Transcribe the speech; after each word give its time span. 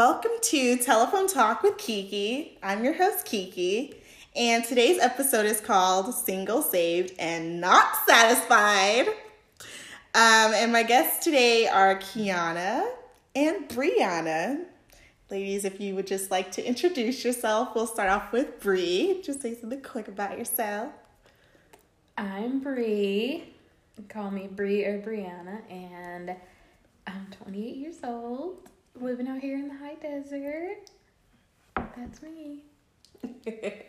welcome 0.00 0.30
to 0.40 0.78
Telephone 0.78 1.26
Talk 1.26 1.62
with 1.62 1.76
Kiki. 1.76 2.56
I'm 2.62 2.82
your 2.82 2.94
host, 2.94 3.26
Kiki, 3.26 3.94
and 4.34 4.64
today's 4.64 4.98
episode 4.98 5.44
is 5.44 5.60
called 5.60 6.14
Single, 6.14 6.62
Saved, 6.62 7.12
and 7.18 7.60
Not 7.60 7.84
Satisfied. 8.08 9.08
Um, 10.14 10.54
and 10.54 10.72
my 10.72 10.84
guests 10.84 11.22
today 11.22 11.68
are 11.68 11.96
Keyina 11.96 12.90
and 13.36 13.68
Breeanna. 13.68 14.64
Ladies, 15.28 15.66
if 15.66 15.78
you 15.78 15.94
would 15.96 16.06
just 16.06 16.30
like 16.30 16.50
to 16.52 16.66
introduce 16.66 17.22
yourself, 17.22 17.74
we'll 17.74 17.86
start 17.86 18.08
off 18.08 18.32
with 18.32 18.58
Bree. 18.58 19.20
Just 19.22 19.42
say 19.42 19.54
something 19.54 19.82
quick 19.82 20.08
about 20.08 20.38
yourself. 20.38 20.94
I'm 22.16 22.60
Bree. 22.60 23.52
Call 24.08 24.30
me 24.30 24.48
Bree 24.50 24.82
or 24.82 24.98
Breeanna, 24.98 25.60
and 25.70 26.34
I'm 27.06 27.26
28 27.44 27.76
years 27.76 27.96
old, 28.02 28.69
living 28.98 29.28
out 29.28 29.40
here 29.40 29.56
in 29.56 29.68
the 29.68 29.74
high 29.74 29.94
desert. 29.94 30.90
That's 31.74 32.22
me. 32.22 32.64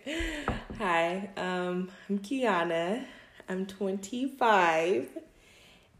Hi, 0.77 1.29
um, 1.37 1.89
I'm 2.09 2.19
Keyina. 2.19 3.05
I'm 3.49 3.65
25 3.65 5.09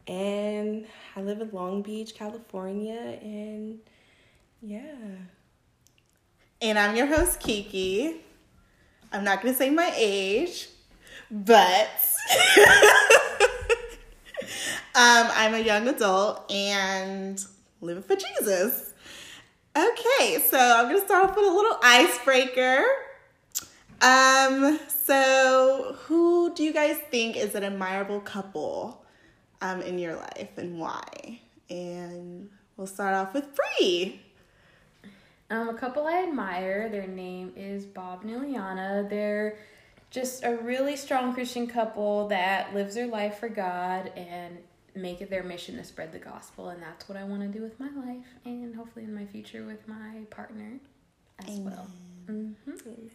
and 0.08 0.86
I 1.16 1.22
live 1.22 1.42
in 1.42 1.52
Long 1.52 1.82
Beach, 1.82 2.16
California, 2.16 3.20
and 3.22 3.80
yeah. 4.62 4.82
And 6.62 6.78
I'm 6.78 6.96
your 6.96 7.08
host, 7.08 7.40
Kiki. 7.40 8.22
I'm 9.12 9.24
not 9.24 9.42
going 9.42 9.54
to 9.54 9.58
say 9.58 9.70
my 9.70 9.92
age, 9.96 10.70
but 11.30 11.90
um, 14.96 15.28
I'm 15.34 15.54
a 15.54 15.60
young 15.60 15.88
adult 15.88 16.52
and 16.52 17.44
living 17.82 18.04
for 18.04 18.16
Jesus. 18.16 18.94
Okay, 19.76 20.40
so 20.40 20.58
I'm 20.58 20.90
to 20.90 21.06
start 21.06 21.30
off 21.30 21.36
with 21.36 21.46
a 21.46 21.52
little 21.52 21.78
icebreaker. 21.84 22.84
Um, 24.02 24.80
so 24.88 25.96
who 26.06 26.54
do 26.54 26.64
you 26.64 26.74
guys 26.74 26.98
think 27.10 27.38
is 27.38 27.56
an 27.56 27.64
admirable 27.64 28.20
couple 28.20 29.06
um, 29.62 29.82
in 29.82 30.00
your 30.00 30.16
life 30.16 30.58
and 30.58 30.80
why? 30.80 31.40
And 31.70 32.50
we'll 32.76 32.88
start 32.88 33.14
off 33.14 33.34
with 33.34 33.46
Bree. 33.56 34.22
Um, 35.50 35.70
a 35.70 35.74
couple 35.74 36.08
I 36.08 36.24
admire. 36.24 36.90
Their 36.90 37.08
name 37.08 37.54
is 37.56 37.86
Bob 37.86 38.24
and 38.24 38.32
Ileana. 38.32 39.10
They're 39.10 39.58
just 40.10 40.44
a 40.44 40.58
really 40.58 40.96
strong 40.96 41.34
Christian 41.34 41.68
couple 41.68 42.28
that 42.28 42.74
lives 42.74 42.96
their 42.96 43.08
life 43.08 43.40
for 43.40 43.50
God 43.50 44.12
and 44.16 44.58
make 44.96 45.22
it 45.22 45.30
their 45.30 45.44
mission 45.44 45.78
to 45.78 45.84
spread 45.84 46.12
the 46.12 46.20
gospel. 46.20 46.70
And 46.70 46.82
that's 46.82 47.08
what 47.08 47.18
I 47.18 47.24
want 47.24 47.42
to 47.42 47.48
do 47.48 47.64
with 47.64 47.80
my 47.80 47.90
life 47.90 48.28
and 48.46 48.76
hopefully 48.76 49.06
in 49.06 49.14
my 49.14 49.26
future 49.26 49.66
with 49.66 49.88
my 49.88 50.22
partner 50.30 50.80
as 51.40 51.50
Amen. 51.50 51.66
well. 51.66 51.88
Mm-hmm. 52.28 53.08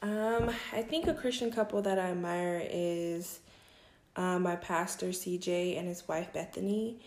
Um, 0.00 0.50
I 0.72 0.82
think 0.82 1.08
a 1.08 1.14
Christian 1.14 1.50
couple 1.50 1.82
that 1.82 1.98
I 1.98 2.10
admire 2.10 2.62
is 2.70 3.40
um, 4.16 4.42
my 4.42 4.56
pastor 4.56 5.08
CJ 5.08 5.78
and 5.78 5.88
his 5.88 6.06
wife 6.06 6.32
Bethany. 6.32 7.00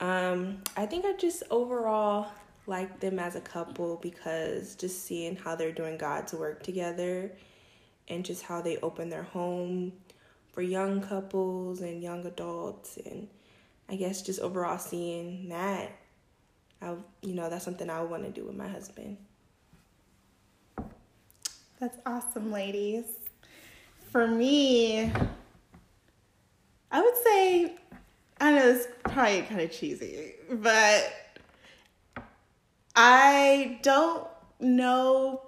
Um, 0.00 0.62
I 0.76 0.86
think 0.86 1.04
I 1.04 1.12
just 1.14 1.42
overall 1.50 2.28
like 2.66 3.00
them 3.00 3.18
as 3.18 3.36
a 3.36 3.40
couple 3.40 3.96
because 3.96 4.74
just 4.74 5.04
seeing 5.04 5.36
how 5.36 5.54
they're 5.54 5.72
doing 5.72 5.98
God's 5.98 6.32
work 6.32 6.62
together 6.62 7.32
and 8.08 8.24
just 8.24 8.42
how 8.42 8.60
they 8.62 8.78
open 8.78 9.10
their 9.10 9.22
home 9.22 9.92
for 10.54 10.62
young 10.62 11.02
couples 11.02 11.80
and 11.80 12.02
young 12.02 12.24
adults 12.26 12.96
and 13.04 13.28
I 13.88 13.96
guess 13.96 14.22
just 14.22 14.40
overall 14.40 14.78
seeing 14.78 15.48
that 15.48 15.90
I 16.80 16.94
you 17.22 17.34
know 17.34 17.50
that's 17.50 17.64
something 17.64 17.90
I 17.90 18.02
want 18.02 18.22
to 18.24 18.30
do 18.30 18.46
with 18.46 18.56
my 18.56 18.68
husband. 18.68 19.18
That's 21.80 21.98
awesome, 22.06 22.52
ladies. 22.52 23.04
For 24.10 24.26
me, 24.28 25.12
I 26.90 27.02
would 27.02 27.16
say, 27.24 27.76
I 28.40 28.52
know 28.52 28.68
it's 28.68 28.86
probably 29.02 29.42
kind 29.42 29.60
of 29.60 29.72
cheesy, 29.72 30.34
but 30.50 31.12
I 32.94 33.80
don't 33.82 34.26
know 34.60 35.42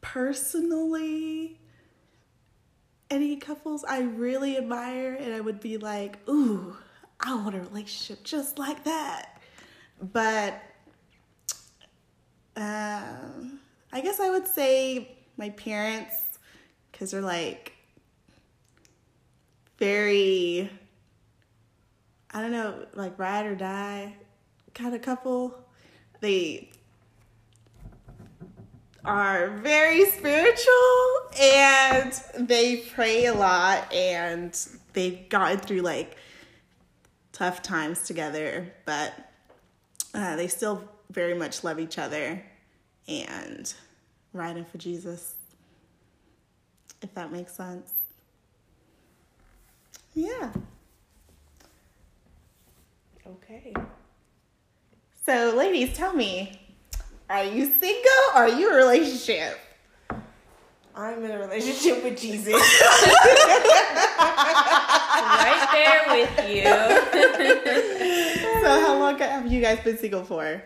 personally 0.00 1.60
any 3.14 3.36
couples 3.36 3.84
I 3.84 4.00
really 4.00 4.58
admire, 4.58 5.14
and 5.14 5.32
I 5.32 5.40
would 5.40 5.60
be 5.60 5.78
like, 5.78 6.18
ooh, 6.28 6.76
I 7.20 7.34
want 7.34 7.54
a 7.54 7.60
relationship 7.60 8.24
just 8.24 8.58
like 8.58 8.84
that. 8.84 9.40
But 10.02 10.60
um, 12.56 13.60
I 13.92 14.00
guess 14.02 14.20
I 14.20 14.30
would 14.30 14.46
say 14.46 15.16
my 15.36 15.50
parents, 15.50 16.16
because 16.90 17.12
they're 17.12 17.20
like 17.22 17.72
very, 19.78 20.70
I 22.32 22.40
don't 22.40 22.52
know, 22.52 22.86
like 22.94 23.18
ride 23.18 23.46
or 23.46 23.54
die 23.54 24.16
kind 24.74 24.94
of 24.94 25.02
couple. 25.02 25.56
They 26.20 26.70
are 29.04 29.48
very 29.58 30.06
spiritual 30.06 31.06
and 31.38 32.12
they 32.38 32.78
pray 32.94 33.26
a 33.26 33.34
lot 33.34 33.92
and 33.92 34.58
they've 34.92 35.28
gotten 35.28 35.58
through 35.58 35.80
like 35.80 36.16
tough 37.32 37.62
times 37.62 38.04
together, 38.04 38.72
but 38.86 39.12
uh, 40.14 40.36
they 40.36 40.46
still 40.48 40.88
very 41.10 41.34
much 41.34 41.64
love 41.64 41.78
each 41.78 41.98
other 41.98 42.42
and 43.08 43.74
riding 44.32 44.64
for 44.64 44.78
Jesus, 44.78 45.34
if 47.02 47.12
that 47.14 47.30
makes 47.30 47.52
sense. 47.52 47.92
Yeah. 50.14 50.52
Okay. 53.26 53.74
So, 55.26 55.54
ladies, 55.56 55.96
tell 55.96 56.12
me, 56.12 56.60
are 57.30 57.44
you 57.44 57.66
single 57.66 58.22
or 58.34 58.42
are 58.42 58.48
you 58.48 58.68
in 58.68 58.74
a 58.74 58.76
relationship? 58.76 59.58
I'm 60.96 61.24
in 61.24 61.30
a 61.30 61.38
relationship 61.38 62.04
with 62.04 62.18
Jesus. 62.20 62.52
right 65.32 65.68
there 65.72 66.02
with 66.08 66.38
you. 66.48 66.64
So, 68.62 68.68
how 68.80 68.98
long 68.98 69.18
have 69.18 69.50
you 69.50 69.60
guys 69.60 69.80
been 69.80 69.98
single 69.98 70.24
for? 70.24 70.62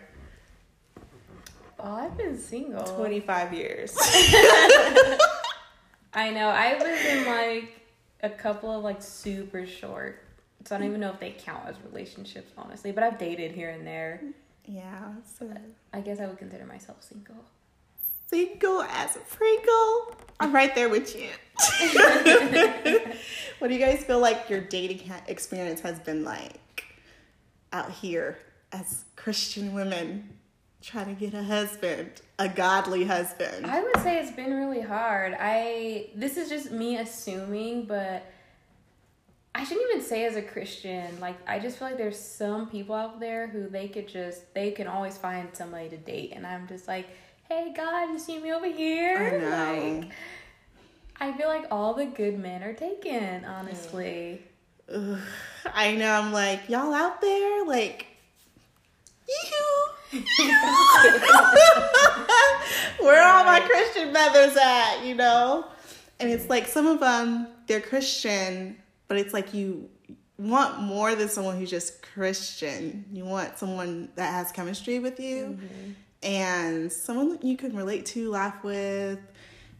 oh, 1.79 1.93
I've 1.93 2.17
been 2.17 2.37
single. 2.37 2.83
25 2.83 3.53
years. 3.53 3.95
I 6.13 6.31
know. 6.31 6.49
I 6.49 6.77
lived 6.77 7.05
in 7.05 7.25
like 7.25 7.81
a 8.21 8.29
couple 8.29 8.71
of 8.71 8.83
like 8.83 9.01
super 9.01 9.65
short. 9.65 10.23
So 10.65 10.75
I 10.75 10.79
don't 10.79 10.87
even 10.87 10.99
know 10.99 11.11
if 11.11 11.19
they 11.19 11.31
count 11.31 11.67
as 11.67 11.75
relationships, 11.89 12.51
honestly. 12.57 12.91
But 12.91 13.03
I've 13.03 13.17
dated 13.17 13.51
here 13.53 13.69
and 13.69 13.87
there. 13.87 14.21
Yeah, 14.65 15.13
so 15.37 15.51
I 15.93 16.01
guess 16.01 16.19
I 16.19 16.27
would 16.27 16.37
consider 16.37 16.65
myself 16.65 17.03
single. 17.03 17.43
single 18.27 18.83
as 18.83 19.15
a 19.15 19.19
Pringle. 19.19 20.15
I'm 20.39 20.53
right 20.53 20.73
there 20.75 20.89
with 20.89 21.15
you. 21.15 21.29
what 23.59 23.67
do 23.67 23.73
you 23.73 23.79
guys 23.79 24.03
feel 24.03 24.19
like 24.19 24.49
your 24.49 24.61
dating 24.61 25.11
experience 25.27 25.81
has 25.81 25.99
been 25.99 26.23
like 26.23 26.85
out 27.73 27.91
here 27.91 28.37
as 28.71 29.05
Christian 29.15 29.73
women 29.73 30.29
trying 30.81 31.13
to 31.13 31.19
get 31.19 31.33
a 31.33 31.43
husband, 31.43 32.21
a 32.37 32.47
godly 32.47 33.03
husband? 33.03 33.65
I 33.65 33.81
would 33.81 33.97
say 33.97 34.19
it's 34.19 34.31
been 34.31 34.53
really 34.53 34.81
hard. 34.81 35.35
I 35.37 36.09
this 36.15 36.37
is 36.37 36.49
just 36.49 36.71
me 36.71 36.97
assuming, 36.97 37.85
but 37.85 38.25
I 39.59 39.65
shouldn't 39.65 39.89
even 39.91 40.01
say 40.01 40.25
as 40.25 40.37
a 40.37 40.41
Christian. 40.41 41.19
Like 41.19 41.35
I 41.45 41.59
just 41.59 41.77
feel 41.77 41.89
like 41.89 41.97
there's 41.97 42.17
some 42.17 42.69
people 42.69 42.95
out 42.95 43.19
there 43.19 43.47
who 43.47 43.67
they 43.67 43.89
could 43.89 44.07
just 44.07 44.53
they 44.53 44.71
can 44.71 44.87
always 44.87 45.17
find 45.17 45.49
somebody 45.53 45.89
to 45.89 45.97
date, 45.97 46.31
and 46.33 46.47
I'm 46.47 46.65
just 46.65 46.87
like, 46.87 47.07
hey 47.49 47.73
God, 47.75 48.09
you 48.09 48.19
see 48.19 48.39
me 48.39 48.53
over 48.53 48.67
here? 48.67 49.17
I 49.17 49.37
know. 49.37 49.99
Like, 49.99 50.11
I 51.19 51.33
feel 51.37 51.49
like 51.49 51.65
all 51.71 51.93
the 51.93 52.05
good 52.05 52.39
men 52.39 52.63
are 52.63 52.71
taken. 52.71 53.43
Honestly, 53.43 54.41
Ugh, 54.89 55.19
I 55.65 55.95
know. 55.95 56.09
I'm 56.09 56.31
like, 56.31 56.69
y'all 56.69 56.93
out 56.93 57.19
there, 57.19 57.65
like, 57.65 58.07
you. 59.27 59.85
Where 62.99 63.21
are 63.21 63.37
all 63.37 63.43
my 63.43 63.59
Christian 63.59 64.13
brothers 64.13 64.55
at? 64.55 65.03
You 65.03 65.15
know, 65.15 65.65
and 66.21 66.29
it's 66.31 66.49
like 66.49 66.65
some 66.65 66.87
of 66.87 67.01
them 67.01 67.47
they're 67.67 67.81
Christian, 67.81 68.77
but 69.09 69.17
it's 69.17 69.33
like 69.33 69.53
you 69.53 69.89
want 70.37 70.79
more 70.81 71.13
than 71.15 71.27
someone 71.27 71.57
who's 71.57 71.69
just 71.69 72.01
Christian. 72.01 73.03
You 73.11 73.25
want 73.25 73.59
someone 73.59 74.07
that 74.15 74.31
has 74.31 74.53
chemistry 74.53 74.99
with 74.99 75.19
you, 75.19 75.59
and 76.23 76.89
someone 76.91 77.29
that 77.29 77.43
you 77.43 77.57
can 77.57 77.75
relate 77.75 78.05
to, 78.07 78.29
laugh 78.29 78.63
with. 78.63 79.19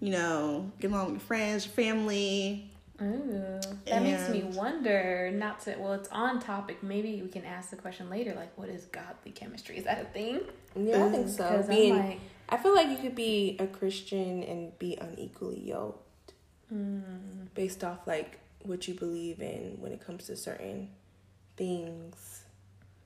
You 0.01 0.11
know, 0.11 0.71
get 0.79 0.91
along 0.91 1.05
with 1.05 1.13
your 1.15 1.21
friends, 1.21 1.65
your 1.65 1.73
family. 1.73 2.71
Ooh, 3.01 3.59
that 3.85 4.01
makes 4.01 4.29
me 4.29 4.43
wonder. 4.43 5.31
Not 5.33 5.61
to 5.61 5.75
well, 5.77 5.93
it's 5.93 6.09
on 6.09 6.39
topic. 6.39 6.83
Maybe 6.83 7.21
we 7.21 7.29
can 7.29 7.45
ask 7.45 7.69
the 7.69 7.75
question 7.75 8.09
later. 8.09 8.33
Like, 8.33 8.57
what 8.57 8.69
is 8.69 8.85
godly 8.85 9.31
chemistry? 9.31 9.77
Is 9.77 9.85
that 9.85 10.01
a 10.01 10.05
thing? 10.05 10.41
Yeah, 10.75 11.05
I 11.05 11.09
think 11.09 11.29
so. 11.29 11.65
Being, 11.67 11.93
I'm 11.93 12.07
like, 12.07 12.19
I 12.49 12.57
feel 12.57 12.73
like 12.73 12.89
you 12.89 12.97
could 12.97 13.15
be 13.15 13.57
a 13.59 13.67
Christian 13.67 14.43
and 14.43 14.77
be 14.79 14.97
unequally 14.99 15.59
yoked 15.59 16.33
mm, 16.73 17.01
based 17.53 17.83
off 17.83 18.07
like 18.07 18.39
what 18.69 18.87
you 18.87 18.93
believe 18.93 19.41
in 19.41 19.75
when 19.79 19.91
it 19.91 20.05
comes 20.05 20.25
to 20.27 20.35
certain 20.37 20.89
things. 21.57 22.43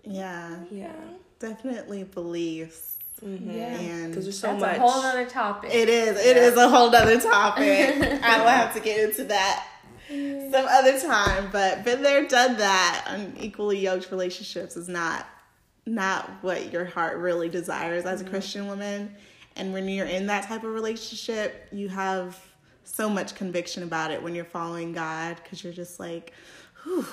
Yeah, 0.03 0.57
Yeah. 0.69 0.91
definitely 1.39 2.03
beliefs. 2.03 2.97
Mm-hmm. 3.23 3.51
Yeah. 3.51 3.63
And 3.79 4.11
Because 4.11 4.25
there's 4.25 4.37
so 4.39 4.47
that's 4.47 4.59
much. 4.61 4.77
a 4.77 4.79
whole 4.81 5.01
other 5.01 5.25
topic. 5.25 5.73
It 5.73 5.87
is. 5.87 6.19
It 6.19 6.35
Yeah. 6.35 6.43
is 6.43 6.57
a 6.57 6.67
whole 6.67 6.91
nother 6.91 7.19
topic. 7.21 7.63
I 8.23 8.39
will 8.39 8.47
have 8.49 8.73
to 8.73 8.79
get 8.81 8.99
into 9.09 9.23
that 9.25 9.65
some 10.09 10.65
other 10.69 10.99
time. 10.99 11.49
But 11.51 11.85
been 11.85 12.03
there, 12.03 12.27
done 12.27 12.57
that. 12.57 13.05
Unequally 13.07 13.79
yoked 13.79 14.11
relationships 14.11 14.75
is 14.75 14.87
not 14.89 15.25
not 15.85 16.29
what 16.41 16.71
your 16.71 16.85
heart 16.85 17.17
really 17.17 17.49
desires 17.49 18.05
as 18.05 18.21
a 18.21 18.25
Christian 18.25 18.67
woman. 18.67 19.13
And 19.57 19.73
when 19.73 19.87
you're 19.87 20.05
in 20.05 20.27
that 20.27 20.45
type 20.47 20.63
of 20.63 20.73
relationship, 20.73 21.67
you 21.73 21.89
have 21.89 22.39
so 22.83 23.09
much 23.09 23.35
conviction 23.35 23.83
about 23.83 24.11
it 24.11 24.21
when 24.21 24.35
you're 24.35 24.45
following 24.45 24.93
God 24.93 25.37
because 25.41 25.63
you're 25.63 25.73
just 25.73 25.99
like, 25.99 26.33
whew, 26.83 27.05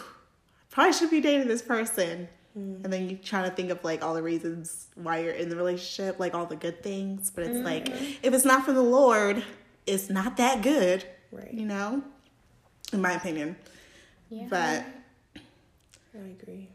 probably 0.70 0.92
should 0.92 1.10
be 1.10 1.20
dating 1.20 1.48
this 1.48 1.62
person. 1.62 2.28
Mm. 2.58 2.84
And 2.84 2.92
then 2.92 3.08
you 3.08 3.16
try 3.16 3.42
to 3.42 3.50
think 3.50 3.70
of 3.70 3.82
like 3.84 4.02
all 4.02 4.14
the 4.14 4.22
reasons 4.22 4.88
why 4.96 5.18
you're 5.20 5.32
in 5.34 5.48
the 5.48 5.56
relationship, 5.56 6.18
like 6.18 6.34
all 6.34 6.46
the 6.46 6.56
good 6.56 6.82
things. 6.82 7.30
But 7.30 7.44
it's 7.44 7.58
like, 7.64 7.86
mm-hmm. 7.86 8.12
if 8.22 8.34
it's 8.34 8.44
not 8.44 8.64
for 8.64 8.72
the 8.72 8.82
Lord, 8.82 9.44
it's 9.86 10.10
not 10.10 10.36
that 10.38 10.62
good, 10.62 11.04
Right. 11.32 11.52
you 11.54 11.64
know? 11.64 12.02
In 12.92 13.00
my 13.00 13.12
opinion. 13.12 13.54
yeah. 14.30 14.46
But 14.50 14.84
I 16.14 16.26
agree. 16.42 16.68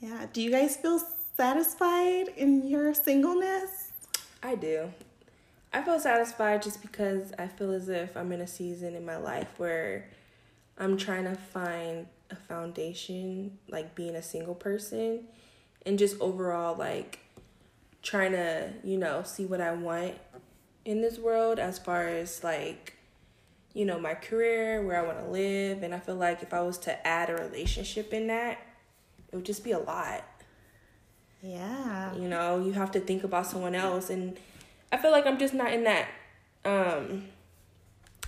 yeah, 0.00 0.26
do 0.32 0.40
you 0.40 0.50
guys 0.50 0.76
feel 0.76 1.00
satisfied 1.36 2.28
in 2.36 2.66
your 2.66 2.94
singleness? 2.94 3.90
I 4.42 4.54
do. 4.54 4.90
I 5.72 5.82
feel 5.82 6.00
satisfied 6.00 6.62
just 6.62 6.82
because 6.82 7.32
I 7.38 7.46
feel 7.46 7.72
as 7.72 7.88
if 7.88 8.16
I'm 8.16 8.32
in 8.32 8.40
a 8.40 8.46
season 8.46 8.94
in 8.96 9.04
my 9.04 9.16
life 9.16 9.48
where 9.56 10.08
I'm 10.78 10.96
trying 10.96 11.24
to 11.24 11.34
find 11.36 12.06
a 12.30 12.36
foundation, 12.36 13.58
like 13.68 13.94
being 13.94 14.16
a 14.16 14.22
single 14.22 14.54
person, 14.54 15.24
and 15.86 15.98
just 15.98 16.20
overall, 16.20 16.76
like 16.76 17.20
trying 18.02 18.32
to, 18.32 18.72
you 18.82 18.96
know, 18.96 19.22
see 19.22 19.44
what 19.44 19.60
I 19.60 19.72
want 19.72 20.14
in 20.84 21.02
this 21.02 21.18
world 21.18 21.58
as 21.58 21.78
far 21.78 22.08
as 22.08 22.42
like, 22.42 22.94
you 23.72 23.84
know, 23.84 23.98
my 24.00 24.14
career, 24.14 24.82
where 24.84 24.98
I 25.00 25.06
want 25.06 25.18
to 25.20 25.30
live. 25.30 25.82
And 25.84 25.94
I 25.94 26.00
feel 26.00 26.16
like 26.16 26.42
if 26.42 26.52
I 26.52 26.62
was 26.62 26.78
to 26.78 27.06
add 27.06 27.30
a 27.30 27.34
relationship 27.36 28.12
in 28.12 28.26
that, 28.26 28.58
it 29.30 29.36
would 29.36 29.44
just 29.46 29.62
be 29.62 29.70
a 29.72 29.78
lot 29.78 30.24
Yeah. 31.42 32.14
you 32.14 32.28
know 32.28 32.58
you 32.62 32.72
have 32.72 32.90
to 32.92 33.00
think 33.00 33.24
about 33.24 33.46
someone 33.46 33.74
else 33.74 34.10
and 34.10 34.36
i 34.92 34.96
feel 34.96 35.10
like 35.10 35.26
i'm 35.26 35.38
just 35.38 35.54
not 35.54 35.72
in 35.72 35.84
that 35.84 36.08
um 36.64 37.24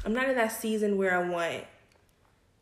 i'm 0.05 0.13
not 0.13 0.29
in 0.29 0.37
that 0.37 0.53
season 0.53 0.97
where 0.97 1.17
i 1.19 1.29
want 1.29 1.65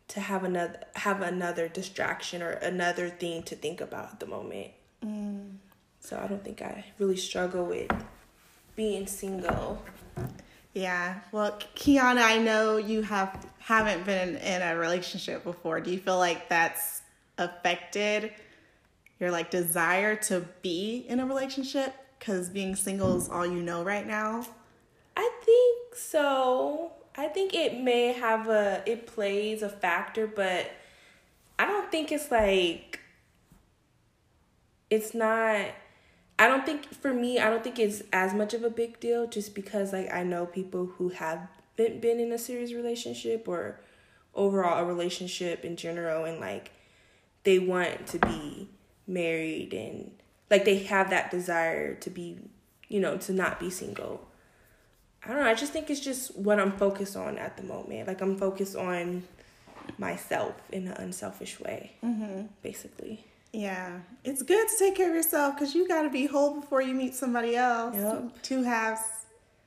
to 0.08 0.20
have 0.20 0.44
another 0.44 0.79
have 0.97 1.23
another 1.23 1.69
distraction 1.69 2.43
or 2.43 2.50
another 2.50 3.08
thing 3.08 3.43
to 3.43 3.55
think 3.55 3.81
about 3.81 4.12
at 4.12 4.20
the 4.20 4.26
moment 4.26 4.70
so 6.00 6.19
i 6.23 6.26
don't 6.26 6.44
think 6.44 6.61
i 6.62 6.85
really 6.99 7.17
struggle 7.17 7.64
with 7.64 7.91
being 8.76 9.06
single 9.06 9.82
Yeah. 10.73 11.20
Well, 11.32 11.58
Keyina, 11.75 12.23
I 12.23 12.38
know 12.38 12.76
you 12.76 13.03
have 13.03 13.44
haven't 13.58 14.05
been 14.05 14.37
in 14.37 14.62
a 14.62 14.76
relationship 14.76 15.43
before. 15.43 15.81
Do 15.81 15.91
you 15.91 15.99
feel 15.99 16.17
like 16.19 16.49
that's 16.49 17.03
affected 17.38 18.32
your 19.19 19.31
like 19.31 19.50
desire 19.50 20.14
to 20.17 20.46
be 20.62 21.05
in 21.08 21.19
a 21.20 21.26
relationship 21.26 21.94
cuz 22.20 22.49
being 22.49 22.76
single 22.76 23.17
is 23.17 23.28
all 23.28 23.46
you 23.46 23.62
know 23.62 23.82
right 23.82 24.06
now? 24.06 24.46
I 25.17 25.31
think 25.44 25.94
so. 25.96 26.93
I 27.17 27.28
think 27.28 27.55
it 27.55 27.81
may 27.81 28.12
have 28.12 28.49
a 28.49 28.82
it 28.87 29.06
plays 29.06 29.62
a 29.62 29.69
factor, 29.69 30.26
but 30.26 30.70
I 31.58 31.67
don't 31.67 31.90
think 31.90 32.12
it's 32.12 32.31
like 32.31 33.00
it's 34.88 35.14
not 35.14 35.67
I 36.38 36.49
don't 36.49 36.64
think 36.64 36.94
for 36.94 37.12
me, 37.12 37.38
I 37.38 37.50
don't 37.50 37.62
think 37.62 37.78
it's 37.78 38.02
as 38.14 38.32
much 38.32 38.55
of 38.55 38.64
a 38.64 38.70
big 38.70 38.99
deal 38.99 39.26
just 39.26 39.55
because 39.55 39.93
like 39.93 40.12
I 40.12 40.22
know 40.22 40.46
people 40.46 40.87
who 40.87 41.11
have 41.11 41.49
been 41.76 42.00
been 42.00 42.19
in 42.19 42.32
a 42.32 42.38
serious 42.38 42.72
relationship 42.72 43.46
or 43.46 43.81
overall 44.34 44.78
a 44.78 44.84
relationship 44.84 45.64
in 45.64 45.76
general 45.76 46.25
and 46.25 46.40
like 46.40 46.70
they 47.44 47.58
want 47.58 48.06
to 48.06 48.19
be 48.19 48.69
married 49.06 49.75
and 49.75 50.12
like 50.50 50.64
they 50.64 50.79
have 50.85 51.11
that 51.11 51.31
desire 51.31 51.94
to 51.94 52.11
be, 52.11 52.38
you 52.88 53.00
know, 53.00 53.17
to 53.19 53.32
not 53.32 53.61
be 53.61 53.70
single. 53.70 54.26
I 55.25 55.29
don't 55.29 55.37
know. 55.38 55.47
I 55.50 55.55
just 55.55 55.73
think 55.73 55.91
it's 55.91 56.00
just 56.00 56.37
what 56.37 56.58
I'm 56.58 56.73
focused 56.73 57.17
on 57.17 57.38
at 57.38 57.56
the 57.56 57.62
moment. 57.62 58.08
Like 58.08 58.20
I'm 58.20 58.37
focused 58.37 58.75
on 58.76 59.23
myself 59.99 60.55
in 60.73 60.88
an 60.88 60.94
unselfish 60.94 61.61
way, 61.61 61.93
Mhm. 62.02 62.49
basically. 62.62 63.25
Yeah. 63.52 64.00
It's 64.25 64.43
good 64.43 64.67
to 64.69 64.79
take 64.79 64.94
care 64.97 65.08
of 65.08 65.14
yourself 65.14 65.58
cuz 65.58 65.75
you 65.75 65.87
got 65.88 66.02
to 66.02 66.11
be 66.11 66.26
whole 66.26 66.61
before 66.61 66.81
you 66.81 66.94
meet 66.94 67.14
somebody 67.14 67.56
else. 67.56 67.96
Yep. 67.96 68.43
Two 68.43 68.62
halves 68.62 69.00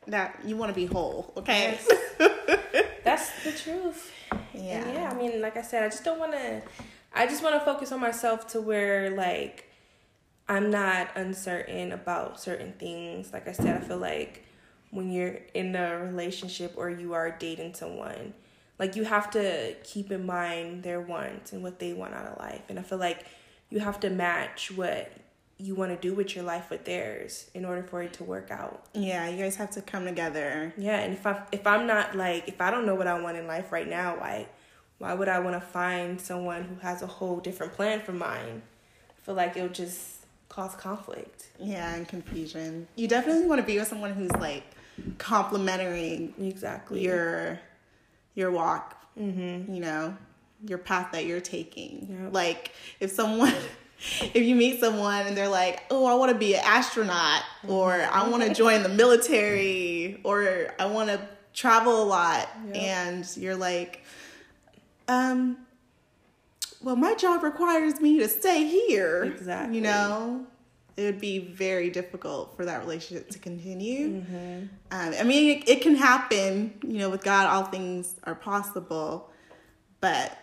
that 0.08 0.40
you 0.46 0.56
want 0.58 0.70
to 0.70 0.74
be 0.76 0.86
whole, 0.86 1.34
okay? 1.38 1.78
That's 3.04 3.30
the 3.44 3.52
truth. 3.52 4.12
yeah. 4.54 4.80
And 4.80 4.94
yeah, 4.94 5.10
I 5.12 5.14
mean, 5.14 5.42
like 5.42 5.58
I 5.58 5.62
said, 5.62 5.84
I 5.84 5.90
just 5.90 6.04
don't 6.04 6.20
want 6.20 6.32
to. 6.34 6.62
I 7.14 7.28
just 7.28 7.44
want 7.44 7.56
to 7.56 7.64
focus 7.64 7.92
on 7.92 8.00
myself 8.00 8.48
to 8.50 8.62
where 8.62 9.12
like 9.12 9.70
I'm 10.48 10.70
not 10.70 11.10
uncertain 11.16 11.92
about 11.92 12.40
certain 12.40 12.74
things. 12.74 13.32
Like 13.32 13.48
I 13.48 13.54
said, 13.54 13.82
I 13.82 13.86
feel 13.86 13.98
like 13.98 14.46
when 14.92 15.12
you're 15.12 15.40
in 15.54 15.76
a 15.76 15.98
relationship 16.00 16.74
or 16.76 16.90
you 16.90 17.14
are 17.14 17.32
dating 17.32 17.74
someone, 17.74 18.34
like 18.78 18.96
you 18.96 19.06
have 19.06 19.32
to 19.32 19.76
keep 19.84 20.12
in 20.12 20.26
mind 20.26 20.84
their 20.84 21.00
wants 21.00 21.54
and 21.54 21.64
what 21.64 21.80
they 21.80 21.94
want 21.94 22.14
out 22.14 22.26
of 22.26 22.38
life. 22.40 22.64
And 22.70 22.78
I 22.78 22.82
feel 22.82 22.98
like 22.98 23.26
you 23.70 23.80
have 23.80 24.00
to 24.02 24.10
match 24.10 24.72
what 24.72 25.12
you 25.58 25.76
want 25.76 25.92
to 25.92 26.08
do 26.08 26.14
with 26.14 26.36
your 26.36 26.44
life 26.44 26.70
with 26.70 26.84
theirs 26.84 27.50
in 27.54 27.64
order 27.64 27.84
for 27.84 28.02
it 28.02 28.14
to 28.14 28.24
work 28.24 28.52
out. 28.52 28.86
Yeah, 28.94 29.30
you 29.30 29.38
guys 29.38 29.56
have 29.56 29.72
to 29.72 29.82
come 29.82 30.06
together. 30.06 30.74
Yeah, 30.78 31.00
and 31.00 31.14
if 31.14 31.26
I 31.26 31.44
if 31.52 31.66
I'm 31.66 31.88
not 31.88 32.16
like 32.16 32.48
if 32.48 32.60
I 32.60 32.70
don't 32.70 32.86
know 32.86 32.96
what 32.96 33.08
I 33.08 33.20
want 33.20 33.38
in 33.38 33.48
life 33.48 33.72
right 33.72 33.88
now, 33.88 34.18
why 34.20 34.48
why 34.98 35.14
would 35.14 35.28
I 35.28 35.40
want 35.40 35.56
to 35.56 35.62
find 35.62 36.20
someone 36.20 36.64
who 36.64 36.76
has 36.76 37.02
a 37.02 37.08
whole 37.08 37.40
different 37.40 37.74
plan 37.74 38.02
for 38.02 38.12
mine? 38.14 38.62
I 39.10 39.26
feel 39.26 39.36
like 39.36 39.56
it'll 39.56 39.70
just 39.70 40.23
cause 40.54 40.76
conflict. 40.76 41.48
Yeah, 41.60 41.96
and 41.96 42.08
confusion. 42.08 42.88
You 42.96 43.08
definitely 43.08 43.48
want 43.48 43.60
to 43.60 43.66
be 43.66 43.80
with 43.80 43.88
someone 43.88 44.14
who's 44.14 44.32
like 44.34 44.64
complimentary 45.18 46.34
Exactly. 46.40 47.02
your 47.02 47.60
your 48.36 48.52
walk, 48.52 48.96
mm-hmm. 49.20 49.74
you 49.74 49.82
know, 49.82 50.16
your 50.68 50.78
path 50.78 51.12
that 51.14 51.26
you're 51.26 51.42
taking. 51.42 52.20
Yep. 52.24 52.34
Like 52.34 52.72
if 53.00 53.12
someone 53.12 53.54
if 54.22 54.44
you 54.44 54.56
meet 54.56 54.80
someone 54.80 55.26
and 55.26 55.36
they're 55.36 55.48
like, 55.48 55.84
"Oh, 55.90 56.06
I 56.06 56.14
want 56.16 56.32
to 56.32 56.38
be 56.38 56.54
an 56.54 56.62
astronaut," 56.64 57.42
or 57.68 57.92
"I 57.94 58.28
want 58.30 58.44
to 58.44 58.54
join 58.54 58.84
the 58.84 58.90
military," 58.90 60.22
or 60.24 60.74
"I 60.78 60.86
want 60.86 61.10
to 61.10 61.20
travel 61.54 62.04
a 62.04 62.06
lot," 62.06 62.48
Yep. 62.68 62.76
and 62.76 63.38
you're 63.38 63.56
like, 63.56 64.04
"Um, 65.08 65.58
well, 66.84 66.96
my 66.96 67.16
job 67.16 67.44
requires 67.44 68.00
me 68.02 68.20
to 68.20 68.28
stay 68.30 68.68
here." 68.68 69.24
Exactly. 69.24 69.78
You 69.78 69.82
know, 69.84 70.46
it 70.98 71.04
would 71.04 71.20
be 71.20 71.40
very 71.40 71.90
difficult 71.90 72.56
for 72.56 72.66
that 72.66 72.82
relationship 72.82 73.30
to 73.32 73.40
continue. 73.40 74.22
Mm-hmm. 74.22 74.66
Um, 74.92 75.14
I 75.20 75.24
mean, 75.24 75.58
it, 75.58 75.70
it 75.70 75.82
can 75.82 75.96
happen. 75.96 76.76
You 76.84 77.00
know, 77.00 77.10
with 77.10 77.24
God, 77.24 77.48
all 77.48 77.64
things 77.66 78.16
are 78.24 78.36
possible. 78.36 79.30
But 80.02 80.38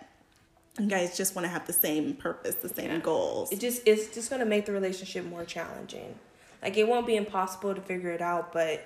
you 0.79 0.87
guys 0.87 1.17
just 1.17 1.35
want 1.35 1.45
to 1.45 1.51
have 1.51 1.67
the 1.67 1.73
same 1.73 2.15
purpose, 2.15 2.55
the 2.57 2.69
same 2.69 2.91
Yeah. 2.91 2.99
goals. 2.99 3.53
It 3.53 3.61
just 3.61 3.83
it's 3.87 4.15
just 4.15 4.31
gonna 4.31 4.47
make 4.47 4.65
the 4.67 4.73
relationship 4.73 5.25
more 5.27 5.45
challenging. 5.45 6.19
Like 6.63 6.77
it 6.77 6.89
won't 6.89 7.07
be 7.07 7.17
impossible 7.17 7.75
to 7.75 7.81
figure 7.81 8.11
it 8.11 8.23
out, 8.23 8.53
but 8.53 8.85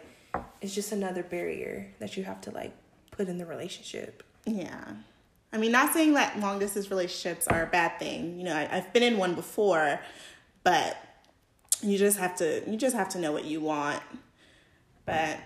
it's 0.61 0.75
just 0.75 0.93
another 0.93 1.23
barrier 1.23 1.93
that 2.01 2.17
you 2.17 2.25
have 2.25 2.41
to 2.43 2.51
like 2.51 2.73
put 3.13 3.29
in 3.29 3.39
the 3.39 3.47
relationship. 3.47 4.23
Yeah. 4.45 4.95
I 5.55 5.57
mean, 5.57 5.71
not 5.71 5.95
saying 5.95 6.15
that 6.15 6.41
long 6.41 6.59
distance 6.59 6.91
relationships 6.91 7.47
are 7.47 7.63
a 7.63 7.67
bad 7.67 8.01
thing. 8.01 8.37
You 8.39 8.45
know, 8.45 8.57
I, 8.57 8.69
I've 8.77 8.93
been 8.93 9.05
in 9.05 9.17
one 9.17 9.37
before, 9.37 10.01
but 10.65 10.97
you 11.81 11.97
just 11.97 12.19
have 12.19 12.35
to 12.39 12.69
you 12.69 12.77
just 12.77 12.97
have 12.97 13.09
to 13.11 13.19
know 13.21 13.31
what 13.31 13.45
you 13.45 13.61
want. 13.61 14.03
But 15.07 15.39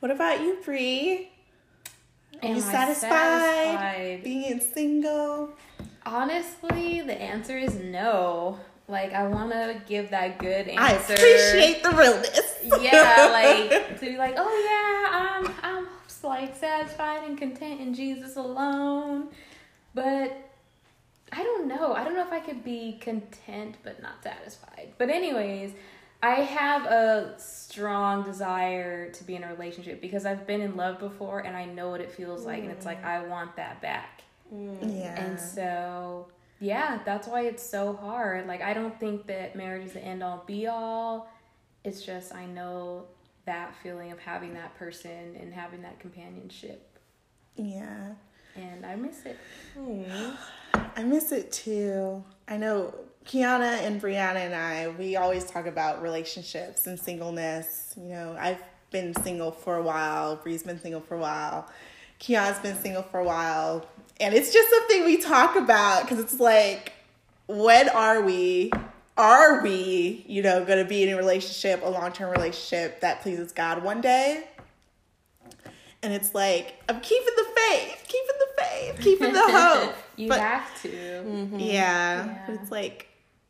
what 0.00 0.10
about 0.10 0.40
you, 0.40 0.58
Bree? 0.64 1.30
Are 2.42 2.48
Am 2.48 2.56
you 2.56 2.60
satisfied, 2.60 3.08
satisfied? 3.08 4.24
being 4.24 4.60
single? 4.60 5.50
Honestly, 6.04 7.02
the 7.02 7.14
answer 7.14 7.56
is 7.56 7.76
no. 7.76 8.58
Like 8.88 9.12
I 9.12 9.28
want 9.28 9.52
to 9.52 9.80
give 9.86 10.10
that 10.10 10.38
good 10.38 10.68
answer. 10.68 10.80
I 10.80 10.92
appreciate 10.92 11.82
the 11.84 11.90
realness. 11.90 12.40
yeah, 12.80 13.28
like 13.32 14.00
to 14.00 14.06
be 14.06 14.16
like, 14.16 14.34
oh 14.36 14.64
yeah, 14.68 15.46
I'm 15.46 15.46
like 16.26 16.54
satisfied 16.54 17.24
and 17.24 17.38
content 17.38 17.80
in 17.80 17.94
Jesus 17.94 18.36
alone. 18.36 19.28
But 19.94 20.36
I 21.32 21.42
don't 21.42 21.66
know. 21.66 21.94
I 21.94 22.04
don't 22.04 22.14
know 22.14 22.24
if 22.26 22.32
I 22.32 22.40
could 22.40 22.64
be 22.64 22.98
content 23.00 23.76
but 23.82 24.02
not 24.02 24.22
satisfied. 24.22 24.92
But 24.98 25.10
anyways, 25.10 25.72
I 26.22 26.36
have 26.36 26.86
a 26.86 27.34
strong 27.38 28.24
desire 28.24 29.10
to 29.10 29.24
be 29.24 29.34
in 29.34 29.44
a 29.44 29.48
relationship 29.48 30.00
because 30.00 30.24
I've 30.24 30.46
been 30.46 30.60
in 30.60 30.76
love 30.76 30.98
before 30.98 31.40
and 31.40 31.56
I 31.56 31.64
know 31.64 31.90
what 31.90 32.00
it 32.00 32.10
feels 32.10 32.46
like 32.46 32.62
and 32.62 32.70
it's 32.70 32.86
like 32.86 33.02
mm. 33.02 33.06
I 33.06 33.26
want 33.26 33.56
that 33.56 33.80
back. 33.82 34.22
Mm. 34.52 34.98
Yeah. 34.98 35.24
And 35.24 35.38
so, 35.38 36.26
yeah, 36.60 37.00
that's 37.04 37.28
why 37.28 37.42
it's 37.42 37.62
so 37.62 37.94
hard. 37.94 38.46
Like, 38.46 38.62
I 38.62 38.72
don't 38.72 38.98
think 38.98 39.26
that 39.26 39.56
marriage 39.56 39.86
is 39.86 39.92
the 39.92 40.04
end 40.04 40.22
all 40.22 40.44
be 40.46 40.66
all. 40.66 41.30
It's 41.84 42.02
just, 42.02 42.34
I 42.34 42.46
know 42.46 43.04
that 43.46 43.74
feeling 43.82 44.12
of 44.12 44.18
having 44.18 44.54
that 44.54 44.76
person 44.76 45.36
and 45.40 45.52
having 45.54 45.82
that 45.82 45.98
companionship. 46.00 46.98
yeah. 47.56 48.12
And 48.56 48.86
I 48.86 48.96
miss 48.96 49.22
it. 49.26 49.38
I 50.96 51.02
miss 51.02 51.30
it 51.30 51.52
too. 51.52 52.24
I 52.48 52.56
know 52.56 52.94
Keyina 53.26 53.82
and 53.82 54.00
Breeanna 54.00 54.36
and 54.36 54.54
I, 54.54 54.88
we 54.88 55.16
always 55.16 55.44
talk 55.44 55.66
about 55.66 56.00
relationships 56.00 56.86
and 56.86 56.98
singleness. 56.98 57.94
You 57.96 58.08
know, 58.08 58.36
I've 58.38 58.62
been 58.90 59.14
single 59.22 59.50
for 59.50 59.76
a 59.76 59.82
while, 59.82 60.36
Bree's 60.36 60.62
been 60.62 60.80
single 60.80 61.00
for 61.00 61.16
a 61.16 61.18
while, 61.18 61.68
Keyina's 62.20 62.58
been 62.60 62.76
single 62.76 63.02
for 63.02 63.18
a 63.20 63.24
while. 63.24 63.86
And 64.20 64.34
it's 64.34 64.52
just 64.52 64.70
something 64.70 65.04
we 65.04 65.18
talk 65.18 65.56
about 65.56 66.02
because 66.02 66.18
it's 66.18 66.40
like, 66.40 66.92
when 67.48 67.88
are 67.90 68.22
we, 68.22 68.70
are 69.16 69.62
we, 69.62 70.24
you 70.28 70.42
know, 70.42 70.64
going 70.64 70.78
to 70.78 70.88
be 70.88 71.02
in 71.02 71.08
a 71.08 71.16
relationship, 71.16 71.82
a 71.82 71.88
long 71.88 72.12
term 72.12 72.30
relationship 72.30 73.00
that 73.00 73.22
pleases 73.22 73.52
God 73.52 73.82
one 73.82 74.00
day? 74.00 74.48
And 76.02 76.12
it's 76.12 76.34
like, 76.34 76.82
I'm 76.88 77.00
keeping 77.00 77.34
the 77.36 77.46
faith, 77.56 78.04
keeping 78.06 78.36
the 78.38 78.62
faith, 78.62 79.00
keeping 79.00 79.32
the 79.32 79.42
hope. 79.42 79.94
you 80.16 80.28
But- 80.28 80.40
have 80.40 80.82
to. 80.82 80.88
Mm-hmm. 80.88 81.58
Yeah. 81.58 82.26
Yeah. 82.26 82.54
It's 82.54 82.70
like 82.70 83.08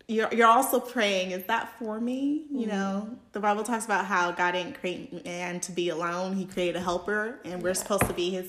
you're 0.08 0.32
you're 0.32 0.46
also 0.46 0.78
praying, 0.78 1.32
is 1.32 1.44
that 1.44 1.76
for 1.78 2.00
me? 2.00 2.44
You 2.50 2.60
mm-hmm. 2.60 2.68
know, 2.70 3.08
the 3.32 3.40
Bible 3.40 3.64
talks 3.64 3.84
about 3.84 4.06
how 4.06 4.30
God 4.30 4.52
didn't 4.52 4.78
create 4.80 5.24
man 5.24 5.60
to 5.60 5.72
be 5.72 5.88
alone. 5.88 6.36
He 6.36 6.46
created 6.46 6.76
a 6.76 6.80
helper 6.80 7.40
and 7.44 7.62
we're 7.62 7.74
supposed 7.74 8.06
to 8.06 8.12
be 8.12 8.30
his 8.30 8.48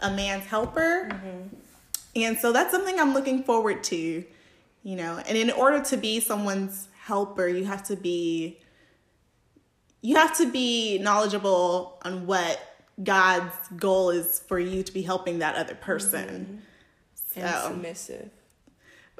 a 0.00 0.10
man's 0.10 0.44
helper. 0.44 1.08
Mm-hmm. 1.10 1.56
And 2.14 2.38
so 2.38 2.52
that's 2.52 2.70
something 2.70 2.98
I'm 3.00 3.14
looking 3.14 3.42
forward 3.42 3.82
to, 3.84 4.24
you 4.82 4.96
know. 4.96 5.18
And 5.26 5.36
in 5.36 5.50
order 5.50 5.80
to 5.84 5.96
be 5.96 6.20
someone's 6.20 6.88
helper, 7.04 7.48
you 7.48 7.64
have 7.64 7.82
to 7.84 7.96
be 7.96 8.60
you 10.00 10.16
have 10.16 10.36
to 10.38 10.50
be 10.50 10.98
knowledgeable 10.98 12.00
on 12.04 12.26
what 12.26 12.60
God's 13.02 13.54
goal 13.76 14.10
is 14.10 14.40
for 14.48 14.58
you 14.58 14.82
to 14.82 14.92
be 14.92 15.02
helping 15.02 15.38
that 15.38 15.54
other 15.54 15.74
person. 15.76 16.62
Mm-hmm. 17.34 17.40
And 17.40 17.54
So- 17.54 17.68
submissive. 17.68 18.30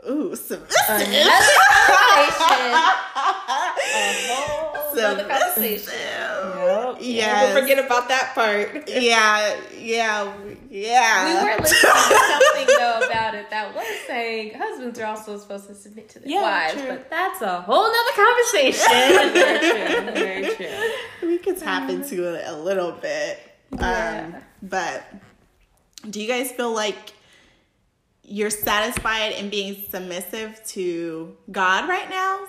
Ooh, 0.09 0.35
submissive. 0.35 0.69
Another 0.89 1.15
conversation. 1.55 2.75
A 2.75 2.77
whole 4.37 5.05
other 5.05 5.25
conversation. 5.29 5.95
Yep. 5.95 6.97
Yes. 7.01 7.55
Don't 7.55 7.63
forget 7.63 7.85
about 7.85 8.09
that 8.09 8.33
part. 8.35 8.89
Yeah, 8.89 9.57
yeah, 9.79 10.33
yeah. 10.71 11.25
We 11.27 11.51
were 11.51 11.57
listening 11.63 11.93
to 11.93 12.15
something 12.41 12.67
though 12.79 13.01
about 13.07 13.35
it 13.35 13.51
that 13.51 13.75
was 13.75 13.87
saying 14.07 14.55
husbands 14.55 14.99
are 14.99 15.07
also 15.07 15.39
supposed 15.39 15.67
to 15.69 15.75
submit 15.75 16.09
to 16.11 16.19
their 16.21 16.29
Yeah, 16.31 16.43
wives, 16.43 16.75
true. 16.75 16.89
but 16.89 17.11
that's 17.11 17.41
a 17.43 17.61
whole 17.63 17.89
nother 17.91 18.15
conversation. 18.15 19.33
Very 20.15 20.43
true. 20.49 20.55
Very 20.55 20.55
true. 21.21 21.29
we 21.29 21.39
could 21.39 21.59
tap 21.59 21.89
into 21.91 22.35
it 22.35 22.45
a 22.47 22.57
little 22.57 22.93
bit. 22.93 23.39
Yeah. 23.73 24.31
Um, 24.35 24.43
but 24.63 25.05
do 26.09 26.21
you 26.21 26.29
guys 26.29 26.53
feel 26.53 26.73
like 26.75 27.13
you're 28.33 28.49
satisfied 28.49 29.33
in 29.33 29.51
being 29.51 29.85
submissive 29.91 30.59
to 30.65 31.37
God 31.51 31.87
right 31.87 32.09
now? 32.09 32.47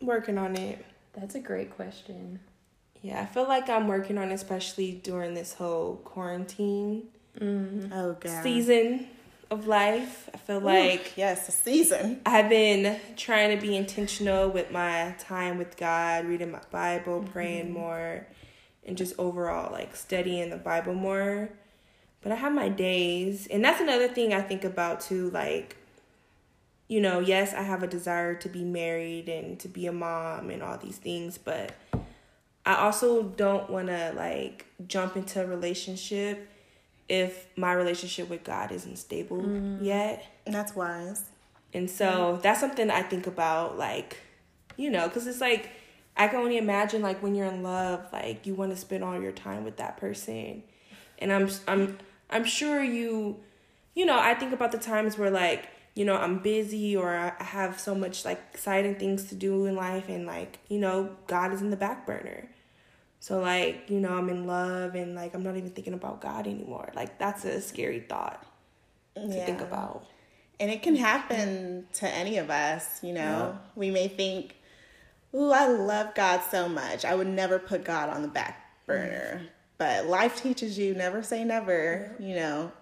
Working 0.00 0.38
on 0.38 0.54
it. 0.54 0.86
That's 1.12 1.34
a 1.34 1.40
great 1.40 1.74
question. 1.74 2.38
Yeah, 3.02 3.22
I 3.22 3.26
feel 3.26 3.48
like 3.48 3.68
I'm 3.68 3.88
working 3.88 4.16
on 4.16 4.30
it, 4.30 4.34
especially 4.34 4.92
during 5.02 5.34
this 5.34 5.54
whole 5.54 5.96
quarantine 6.04 7.08
mm-hmm. 7.36 7.92
Oh, 7.92 8.16
God. 8.20 8.44
season 8.44 9.08
of 9.50 9.66
life. 9.66 10.30
I 10.32 10.36
feel 10.36 10.58
Ooh, 10.58 10.66
like 10.66 11.14
yes, 11.16 11.48
a 11.48 11.52
season. 11.52 12.20
I've 12.24 12.48
been 12.48 13.00
trying 13.16 13.58
to 13.58 13.60
be 13.60 13.74
intentional 13.76 14.50
with 14.50 14.70
my 14.70 15.16
time 15.18 15.58
with 15.58 15.76
God, 15.76 16.26
reading 16.26 16.52
my 16.52 16.62
Bible, 16.70 17.24
praying 17.32 17.64
mm-hmm. 17.64 17.74
more, 17.74 18.26
and 18.86 18.96
just 18.96 19.14
overall 19.18 19.72
like 19.72 19.96
studying 19.96 20.50
the 20.50 20.58
Bible 20.58 20.94
more. 20.94 21.48
But 22.28 22.34
I 22.34 22.40
have 22.40 22.52
my 22.52 22.68
days, 22.68 23.46
and 23.46 23.64
that's 23.64 23.80
another 23.80 24.06
thing 24.06 24.34
I 24.34 24.42
think 24.42 24.62
about 24.62 25.00
too. 25.00 25.30
Like, 25.30 25.78
you 26.86 27.00
know, 27.00 27.20
yes, 27.20 27.54
I 27.54 27.62
have 27.62 27.82
a 27.82 27.86
desire 27.86 28.34
to 28.34 28.50
be 28.50 28.64
married 28.64 29.30
and 29.30 29.58
to 29.60 29.66
be 29.66 29.86
a 29.86 29.92
mom 29.92 30.50
and 30.50 30.62
all 30.62 30.76
these 30.76 30.98
things, 30.98 31.38
but 31.38 31.72
I 32.66 32.74
also 32.74 33.22
don't 33.22 33.70
want 33.70 33.86
to 33.86 34.12
like 34.14 34.66
jump 34.86 35.16
into 35.16 35.42
a 35.42 35.46
relationship 35.46 36.50
if 37.08 37.46
my 37.56 37.72
relationship 37.72 38.28
with 38.28 38.44
God 38.44 38.72
isn't 38.72 38.98
stable 38.98 39.38
mm. 39.38 39.82
yet. 39.82 40.22
And 40.44 40.54
that's 40.54 40.76
wise. 40.76 41.24
And 41.72 41.90
so 41.90 42.40
that's 42.42 42.60
something 42.60 42.90
I 42.90 43.04
think 43.04 43.26
about, 43.26 43.78
like, 43.78 44.18
you 44.76 44.90
know, 44.90 45.08
because 45.08 45.26
it's 45.26 45.40
like, 45.40 45.70
I 46.14 46.28
can 46.28 46.40
only 46.40 46.58
imagine, 46.58 47.00
like, 47.00 47.22
when 47.22 47.34
you're 47.34 47.46
in 47.46 47.62
love, 47.62 48.04
like, 48.12 48.44
you 48.44 48.54
want 48.54 48.72
to 48.72 48.76
spend 48.76 49.02
all 49.02 49.18
your 49.18 49.32
time 49.32 49.64
with 49.64 49.78
that 49.78 49.96
person. 49.96 50.62
And 51.20 51.32
I'm, 51.32 51.48
I'm, 51.66 51.98
I'm 52.30 52.44
sure 52.44 52.82
you, 52.82 53.40
you 53.94 54.04
know, 54.06 54.18
I 54.18 54.34
think 54.34 54.52
about 54.52 54.72
the 54.72 54.78
times 54.78 55.16
where, 55.18 55.30
like, 55.30 55.68
you 55.94 56.04
know, 56.04 56.16
I'm 56.16 56.38
busy 56.38 56.96
or 56.96 57.14
I 57.16 57.42
have 57.42 57.80
so 57.80 57.94
much, 57.94 58.24
like, 58.24 58.40
exciting 58.52 58.96
things 58.96 59.24
to 59.24 59.34
do 59.34 59.66
in 59.66 59.74
life, 59.74 60.08
and, 60.08 60.26
like, 60.26 60.58
you 60.68 60.78
know, 60.78 61.16
God 61.26 61.52
is 61.52 61.60
in 61.60 61.70
the 61.70 61.76
back 61.76 62.06
burner. 62.06 62.48
So, 63.20 63.40
like, 63.40 63.90
you 63.90 63.98
know, 63.98 64.10
I'm 64.10 64.28
in 64.28 64.46
love 64.46 64.94
and, 64.94 65.16
like, 65.16 65.34
I'm 65.34 65.42
not 65.42 65.56
even 65.56 65.70
thinking 65.70 65.94
about 65.94 66.20
God 66.20 66.46
anymore. 66.46 66.92
Like, 66.94 67.18
that's 67.18 67.44
a 67.44 67.60
scary 67.60 68.00
thought 68.00 68.46
to 69.16 69.28
think 69.28 69.60
about. 69.60 70.06
And 70.60 70.70
it 70.70 70.82
can 70.82 70.94
happen 70.94 71.86
to 71.94 72.08
any 72.08 72.38
of 72.38 72.50
us, 72.50 73.02
you 73.02 73.12
know. 73.12 73.20
Yeah. 73.20 73.56
We 73.74 73.90
may 73.90 74.06
think, 74.06 74.54
Ooh, 75.34 75.50
I 75.52 75.66
love 75.66 76.14
God 76.14 76.40
so 76.50 76.68
much. 76.68 77.04
I 77.04 77.14
would 77.14 77.26
never 77.26 77.58
put 77.58 77.84
God 77.84 78.08
on 78.08 78.22
the 78.22 78.28
back 78.28 78.86
burner. 78.86 79.42
But 79.78 80.06
life 80.06 80.42
teaches 80.42 80.76
you 80.76 80.94
never 80.94 81.22
say 81.22 81.44
never, 81.44 82.14
you 82.18 82.34
know. 82.34 82.72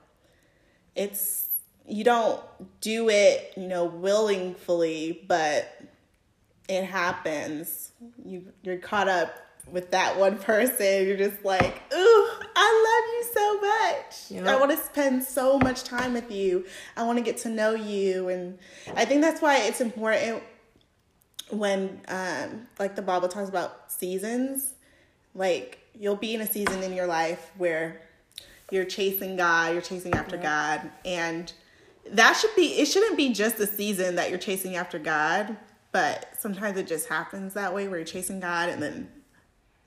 It's 0.94 1.46
you 1.86 2.04
don't 2.04 2.42
do 2.80 3.08
it, 3.10 3.52
you 3.56 3.68
know, 3.68 3.84
willingly, 3.84 5.22
but 5.28 5.70
it 6.68 6.84
happens. 6.84 7.92
You 8.24 8.46
you're 8.62 8.78
caught 8.78 9.08
up 9.08 9.36
with 9.70 9.90
that 9.90 10.18
one 10.18 10.38
person. 10.52 11.06
You're 11.06 11.16
just 11.16 11.44
like, 11.44 11.82
ooh, 11.92 12.28
I 12.56 13.02
love 13.04 13.14
you 13.14 13.24
so 13.34 13.60
much. 13.60 14.44
Yeah. 14.44 14.52
I 14.52 14.58
want 14.58 14.72
to 14.72 14.78
spend 14.78 15.22
so 15.22 15.58
much 15.58 15.84
time 15.84 16.14
with 16.14 16.30
you. 16.30 16.64
I 16.96 17.02
want 17.04 17.18
to 17.18 17.24
get 17.24 17.36
to 17.38 17.48
know 17.48 17.74
you, 17.74 18.28
and 18.28 18.58
I 18.94 19.04
think 19.04 19.20
that's 19.20 19.42
why 19.42 19.58
it's 19.58 19.80
important 19.80 20.42
when, 21.50 22.00
um, 22.08 22.66
like 22.78 22.96
the 22.96 23.02
Bible 23.02 23.28
talks 23.28 23.48
about 23.48 23.92
seasons. 23.92 24.74
Like 25.34 25.85
you'll 25.98 26.16
be 26.16 26.34
in 26.34 26.40
a 26.40 26.46
season 26.46 26.82
in 26.82 26.92
your 26.92 27.06
life 27.06 27.50
where 27.56 28.00
you're 28.70 28.84
chasing 28.84 29.36
God, 29.36 29.72
you're 29.72 29.82
chasing 29.82 30.14
after 30.14 30.36
God, 30.36 30.90
and 31.04 31.52
that 32.10 32.34
should 32.36 32.54
be 32.54 32.78
it 32.78 32.86
shouldn't 32.86 33.16
be 33.16 33.32
just 33.32 33.58
a 33.60 33.66
season 33.66 34.14
that 34.16 34.30
you're 34.30 34.38
chasing 34.38 34.76
after 34.76 34.98
God, 34.98 35.56
but 35.92 36.28
sometimes 36.38 36.78
it 36.78 36.86
just 36.86 37.08
happens 37.08 37.54
that 37.54 37.74
way 37.74 37.88
where 37.88 37.98
you're 37.98 38.06
chasing 38.06 38.38
God 38.40 38.68
and 38.68 38.82
then 38.82 39.08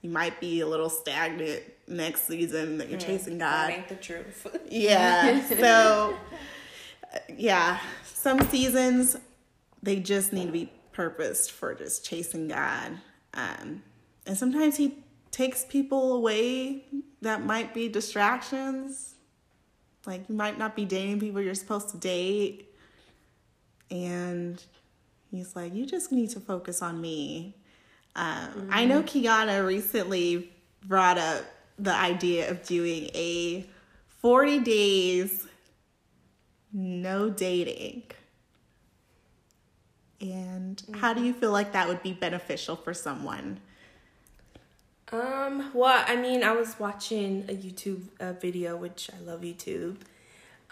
you 0.02 0.10
might 0.10 0.40
be 0.40 0.60
a 0.60 0.66
little 0.66 0.88
stagnant 0.90 1.62
next 1.86 2.26
season 2.26 2.78
that 2.78 2.88
you're 2.88 2.98
chasing 3.00 3.38
That 3.38 3.68
God. 3.68 3.76
ain't 3.78 3.88
the 3.88 3.94
truth. 3.96 4.46
Yeah. 4.70 5.46
So 5.48 6.16
uh, 7.14 7.18
yeah, 7.36 7.80
some 8.04 8.40
seasons 8.48 9.16
they 9.82 9.96
just 10.00 10.32
need 10.32 10.46
to 10.46 10.52
be 10.52 10.70
purposed 10.92 11.52
for 11.52 11.74
just 11.74 12.04
chasing 12.04 12.48
God. 12.48 12.98
Um 13.34 13.82
and 14.26 14.36
sometimes 14.36 14.76
he 14.76 14.98
takes 15.30 15.64
people 15.64 16.14
away 16.14 16.84
that 17.22 17.44
might 17.44 17.74
be 17.74 17.88
distractions. 17.88 19.14
Like 20.06 20.28
you 20.28 20.34
might 20.34 20.58
not 20.58 20.74
be 20.74 20.84
dating 20.84 21.20
people 21.20 21.40
you're 21.40 21.54
supposed 21.54 21.90
to 21.90 21.96
date. 21.96 22.74
And 23.90 24.62
he's 25.30 25.54
like, 25.54 25.74
you 25.74 25.86
just 25.86 26.12
need 26.12 26.30
to 26.30 26.40
focus 26.40 26.82
on 26.82 27.00
me. 27.00 27.56
Um, 28.16 28.68
I 28.70 28.84
know 28.84 29.02
Keyina 29.02 29.64
recently 29.66 30.52
brought 30.86 31.18
up 31.18 31.44
the 31.78 31.94
idea 31.94 32.50
of 32.50 32.64
doing 32.64 33.10
a 33.14 33.66
40 34.20 34.60
days 34.60 35.46
no 36.72 37.30
dating. 37.30 38.02
And 40.20 40.82
how 40.94 41.14
do 41.14 41.24
you 41.24 41.32
feel 41.32 41.50
like 41.50 41.72
that 41.72 41.88
would 41.88 42.02
be 42.02 42.12
beneficial 42.12 42.76
for 42.76 42.92
someone? 42.92 43.60
Um, 45.12 45.70
well, 45.74 46.04
I 46.06 46.16
mean, 46.16 46.42
I 46.44 46.52
was 46.52 46.78
watching 46.78 47.44
a 47.48 47.54
YouTube 47.54 48.02
uh, 48.20 48.32
video, 48.34 48.76
which 48.76 49.10
I 49.12 49.20
love 49.24 49.40
YouTube. 49.40 49.96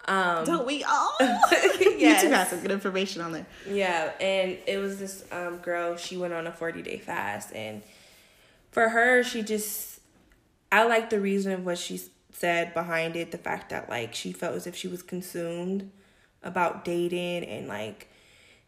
Um, 0.07 0.45
Don't 0.45 0.67
we 0.67 0.85
all? 0.89 1.17
Yes. 1.21 2.25
YouTube 2.25 2.31
has 2.31 2.49
some 2.51 2.61
good 2.61 2.71
information 2.71 3.21
on 3.21 3.33
there. 3.33 3.47
Yeah, 3.69 4.13
and 4.21 4.57
it 4.67 4.79
was 4.79 4.99
this 4.99 5.25
um, 5.33 5.59
girl. 5.59 5.97
She 5.97 6.17
went 6.17 6.33
on 6.33 6.47
a 6.47 6.53
forty 6.53 6.83
day 6.83 6.99
fast, 6.99 7.53
and 7.53 7.83
for 8.71 8.89
her, 8.91 9.23
she 9.23 9.43
just 9.43 10.01
I 10.71 10.85
like 10.85 11.11
the 11.11 11.21
reason 11.21 11.53
of 11.53 11.65
what 11.67 11.79
she 11.79 12.01
said 12.33 12.73
behind 12.75 13.17
it. 13.17 13.33
The 13.33 13.39
fact 13.39 13.71
that 13.71 13.91
like 13.91 14.15
she 14.15 14.33
felt 14.33 14.55
as 14.55 14.67
if 14.67 14.77
she 14.77 14.89
was 14.89 15.03
consumed 15.03 15.91
about 16.43 16.85
dating, 16.85 17.45
and 17.45 17.67
like 17.69 18.09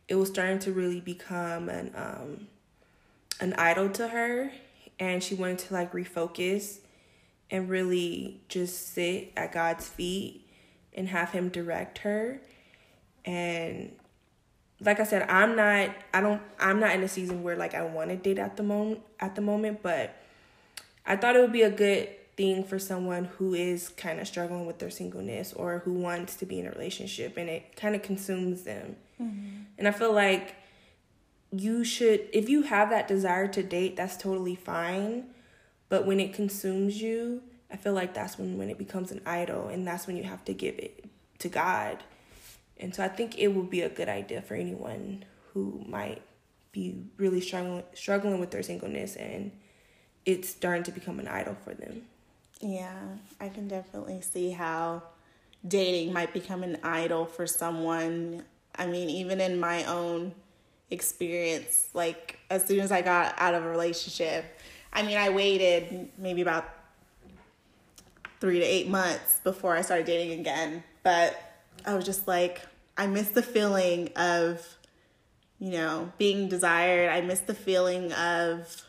it 0.08 0.16
was 0.16 0.28
starting 0.28 0.58
to 0.60 0.72
really 0.72 1.00
become 1.00 1.68
an 1.68 1.92
um 1.94 2.48
an 3.40 3.54
idol 3.54 3.88
to 3.90 4.08
her, 4.08 4.50
and 5.00 5.24
she 5.24 5.34
wanted 5.34 5.58
to 5.58 5.74
like 5.74 5.92
refocus 5.92 6.78
and 7.50 7.68
really 7.68 8.40
just 8.48 8.94
sit 8.94 9.32
at 9.36 9.50
God's 9.50 9.88
feet 9.88 10.48
and 10.94 11.08
have 11.08 11.32
Him 11.32 11.48
direct 11.48 11.98
her 11.98 12.40
and 13.24 13.92
like 14.82 14.98
I 14.98 15.04
said, 15.04 15.28
I'm 15.28 15.56
not 15.56 15.90
I 16.14 16.20
don't 16.20 16.40
I'm 16.58 16.80
not 16.80 16.94
in 16.94 17.02
a 17.02 17.08
season 17.08 17.42
where 17.42 17.56
like 17.56 17.74
I 17.74 17.82
want 17.82 18.10
to 18.10 18.16
date 18.16 18.38
at 18.38 18.56
the 18.56 18.62
moment 18.62 19.00
at 19.18 19.34
the 19.34 19.42
moment, 19.42 19.82
but 19.82 20.16
I 21.06 21.16
thought 21.16 21.36
it 21.36 21.40
would 21.40 21.52
be 21.52 21.62
a 21.62 21.70
good 21.70 22.08
thing 22.36 22.64
for 22.64 22.78
someone 22.78 23.24
who 23.24 23.54
is 23.54 23.90
kind 23.90 24.20
of 24.20 24.26
struggling 24.26 24.66
with 24.66 24.78
their 24.78 24.90
singleness 24.90 25.52
or 25.52 25.80
who 25.80 25.92
wants 25.92 26.36
to 26.36 26.46
be 26.46 26.58
in 26.58 26.66
a 26.66 26.70
relationship 26.70 27.36
and 27.36 27.50
it 27.50 27.76
kind 27.76 27.94
of 27.94 28.02
consumes 28.02 28.62
them. 28.62 28.96
Mm-hmm. 29.20 29.62
And 29.78 29.88
I 29.88 29.90
feel 29.90 30.12
like 30.12 30.54
you 31.52 31.84
should 31.84 32.28
if 32.32 32.48
you 32.48 32.62
have 32.62 32.90
that 32.90 33.08
desire 33.08 33.48
to 33.48 33.62
date, 33.62 33.96
that's 33.96 34.16
totally 34.16 34.54
fine, 34.54 35.26
but 35.88 36.06
when 36.06 36.20
it 36.20 36.32
consumes 36.32 37.00
you, 37.02 37.42
I 37.70 37.76
feel 37.76 37.92
like 37.92 38.14
that's 38.14 38.38
when 38.38 38.58
when 38.58 38.70
it 38.70 38.78
becomes 38.78 39.10
an 39.10 39.20
idol 39.26 39.68
and 39.68 39.86
that's 39.86 40.06
when 40.06 40.16
you 40.16 40.24
have 40.24 40.44
to 40.46 40.54
give 40.54 40.78
it 40.78 41.04
to 41.40 41.48
God. 41.48 41.98
And 42.78 42.94
so 42.94 43.04
I 43.04 43.08
think 43.08 43.38
it 43.38 43.48
would 43.48 43.68
be 43.68 43.82
a 43.82 43.88
good 43.88 44.08
idea 44.08 44.42
for 44.42 44.54
anyone 44.54 45.24
who 45.52 45.84
might 45.86 46.22
be 46.72 47.02
really 47.16 47.40
struggling 47.40 47.82
struggling 47.94 48.38
with 48.38 48.50
their 48.50 48.62
singleness 48.62 49.16
and 49.16 49.50
it's 50.24 50.48
starting 50.48 50.84
to 50.84 50.92
become 50.92 51.18
an 51.18 51.28
idol 51.28 51.56
for 51.64 51.74
them. 51.74 52.02
Yeah, 52.60 52.94
I 53.40 53.48
can 53.48 53.68
definitely 53.68 54.20
see 54.20 54.50
how 54.50 55.02
dating 55.66 56.12
might 56.12 56.32
become 56.32 56.62
an 56.62 56.78
idol 56.82 57.24
for 57.24 57.46
someone. 57.46 58.44
I 58.76 58.86
mean, 58.86 59.08
even 59.10 59.40
in 59.40 59.58
my 59.58 59.84
own 59.84 60.34
experience, 60.90 61.88
like 61.94 62.38
as 62.50 62.64
soon 62.66 62.80
as 62.80 62.90
I 62.90 63.02
got 63.02 63.34
out 63.38 63.54
of 63.54 63.64
a 63.64 63.68
relationship, 63.68 64.44
I 64.92 65.02
mean, 65.02 65.16
I 65.16 65.30
waited 65.30 66.10
maybe 66.18 66.42
about 66.42 66.68
three 68.40 68.58
to 68.58 68.64
eight 68.64 68.88
months 68.88 69.40
before 69.44 69.76
I 69.76 69.82
started 69.82 70.06
dating 70.06 70.40
again, 70.40 70.82
but 71.02 71.40
I 71.84 71.94
was 71.94 72.04
just 72.04 72.26
like, 72.26 72.62
I 72.96 73.06
miss 73.06 73.28
the 73.28 73.42
feeling 73.42 74.08
of, 74.16 74.66
you 75.58 75.72
know, 75.72 76.12
being 76.18 76.48
desired. 76.48 77.10
I 77.10 77.20
miss 77.20 77.40
the 77.40 77.54
feeling 77.54 78.12
of, 78.14 78.82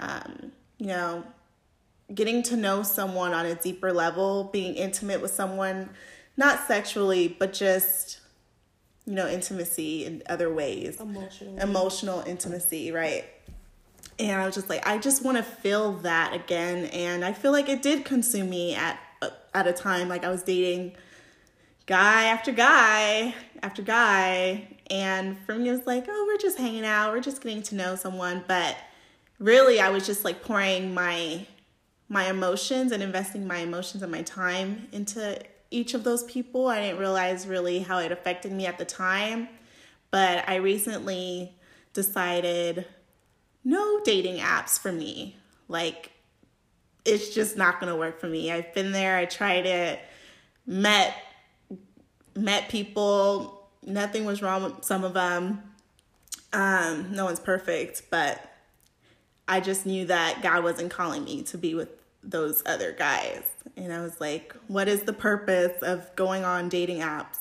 um, 0.00 0.52
you 0.78 0.86
know, 0.86 1.24
getting 2.12 2.42
to 2.44 2.56
know 2.56 2.82
someone 2.82 3.32
on 3.32 3.46
a 3.46 3.54
deeper 3.54 3.92
level, 3.92 4.50
being 4.52 4.74
intimate 4.74 5.22
with 5.22 5.30
someone, 5.30 5.90
not 6.36 6.66
sexually, 6.66 7.28
but 7.28 7.52
just, 7.52 8.20
you 9.06 9.14
know, 9.14 9.28
intimacy 9.28 10.04
in 10.04 10.22
other 10.28 10.52
ways. 10.52 11.00
Emotional. 11.00 11.58
Emotional 11.58 12.20
intimacy, 12.20 12.92
right? 12.92 13.24
And 14.18 14.40
I 14.40 14.46
was 14.46 14.54
just 14.54 14.68
like, 14.68 14.86
I 14.86 14.98
just 14.98 15.24
want 15.24 15.38
to 15.38 15.42
feel 15.42 15.94
that 15.98 16.34
again. 16.34 16.86
And 16.86 17.24
I 17.24 17.32
feel 17.32 17.52
like 17.52 17.68
it 17.68 17.82
did 17.82 18.04
consume 18.04 18.50
me 18.50 18.74
at 18.74 19.00
uh, 19.20 19.30
at 19.54 19.66
a 19.66 19.72
time. 19.72 20.08
Like 20.08 20.24
I 20.24 20.28
was 20.28 20.42
dating 20.42 20.92
guy 21.86 22.24
after 22.24 22.52
guy 22.52 23.34
after 23.62 23.82
guy. 23.82 24.68
And 24.90 25.38
for 25.46 25.54
me, 25.54 25.68
it 25.68 25.72
was 25.72 25.86
like, 25.86 26.06
oh, 26.08 26.24
we're 26.28 26.38
just 26.38 26.58
hanging 26.58 26.84
out. 26.84 27.12
We're 27.12 27.20
just 27.20 27.42
getting 27.42 27.62
to 27.64 27.74
know 27.74 27.96
someone. 27.96 28.44
But 28.46 28.76
really, 29.38 29.80
I 29.80 29.88
was 29.88 30.06
just 30.06 30.24
like 30.24 30.42
pouring 30.42 30.94
my 30.94 31.46
my 32.08 32.28
emotions 32.28 32.92
and 32.92 33.02
investing 33.02 33.46
my 33.46 33.58
emotions 33.58 34.02
and 34.02 34.12
my 34.12 34.22
time 34.22 34.86
into 34.92 35.40
each 35.72 35.94
of 35.94 36.04
those 36.04 36.24
people. 36.24 36.68
I 36.68 36.80
didn't 36.80 36.98
realize 36.98 37.46
really 37.46 37.80
how 37.80 37.98
it 37.98 38.12
affected 38.12 38.52
me 38.52 38.66
at 38.66 38.78
the 38.78 38.84
time. 38.84 39.48
But 40.10 40.48
I 40.48 40.56
recently 40.56 41.54
decided 41.92 42.86
no 43.64 44.00
dating 44.04 44.38
apps 44.38 44.78
for 44.78 44.92
me. 44.92 45.36
Like, 45.68 46.12
it's 47.04 47.34
just 47.34 47.56
not 47.56 47.80
gonna 47.80 47.96
work 47.96 48.20
for 48.20 48.28
me. 48.28 48.52
I've 48.52 48.72
been 48.74 48.92
there, 48.92 49.16
I 49.16 49.24
tried 49.24 49.66
it, 49.66 50.00
met 50.66 51.14
met 52.34 52.68
people, 52.68 53.68
nothing 53.82 54.24
was 54.24 54.40
wrong 54.40 54.64
with 54.64 54.84
some 54.84 55.04
of 55.04 55.12
them. 55.12 55.62
Um, 56.52 57.12
no 57.12 57.24
one's 57.24 57.40
perfect, 57.40 58.02
but 58.10 58.40
I 59.48 59.60
just 59.60 59.84
knew 59.84 60.06
that 60.06 60.42
God 60.42 60.62
wasn't 60.62 60.90
calling 60.90 61.24
me 61.24 61.42
to 61.44 61.58
be 61.58 61.74
with 61.74 62.01
those 62.22 62.62
other 62.66 62.92
guys. 62.92 63.42
And 63.76 63.92
I 63.92 64.00
was 64.00 64.20
like, 64.20 64.54
what 64.68 64.88
is 64.88 65.02
the 65.02 65.12
purpose 65.12 65.82
of 65.82 66.14
going 66.16 66.44
on 66.44 66.68
dating 66.68 67.00
apps 67.00 67.38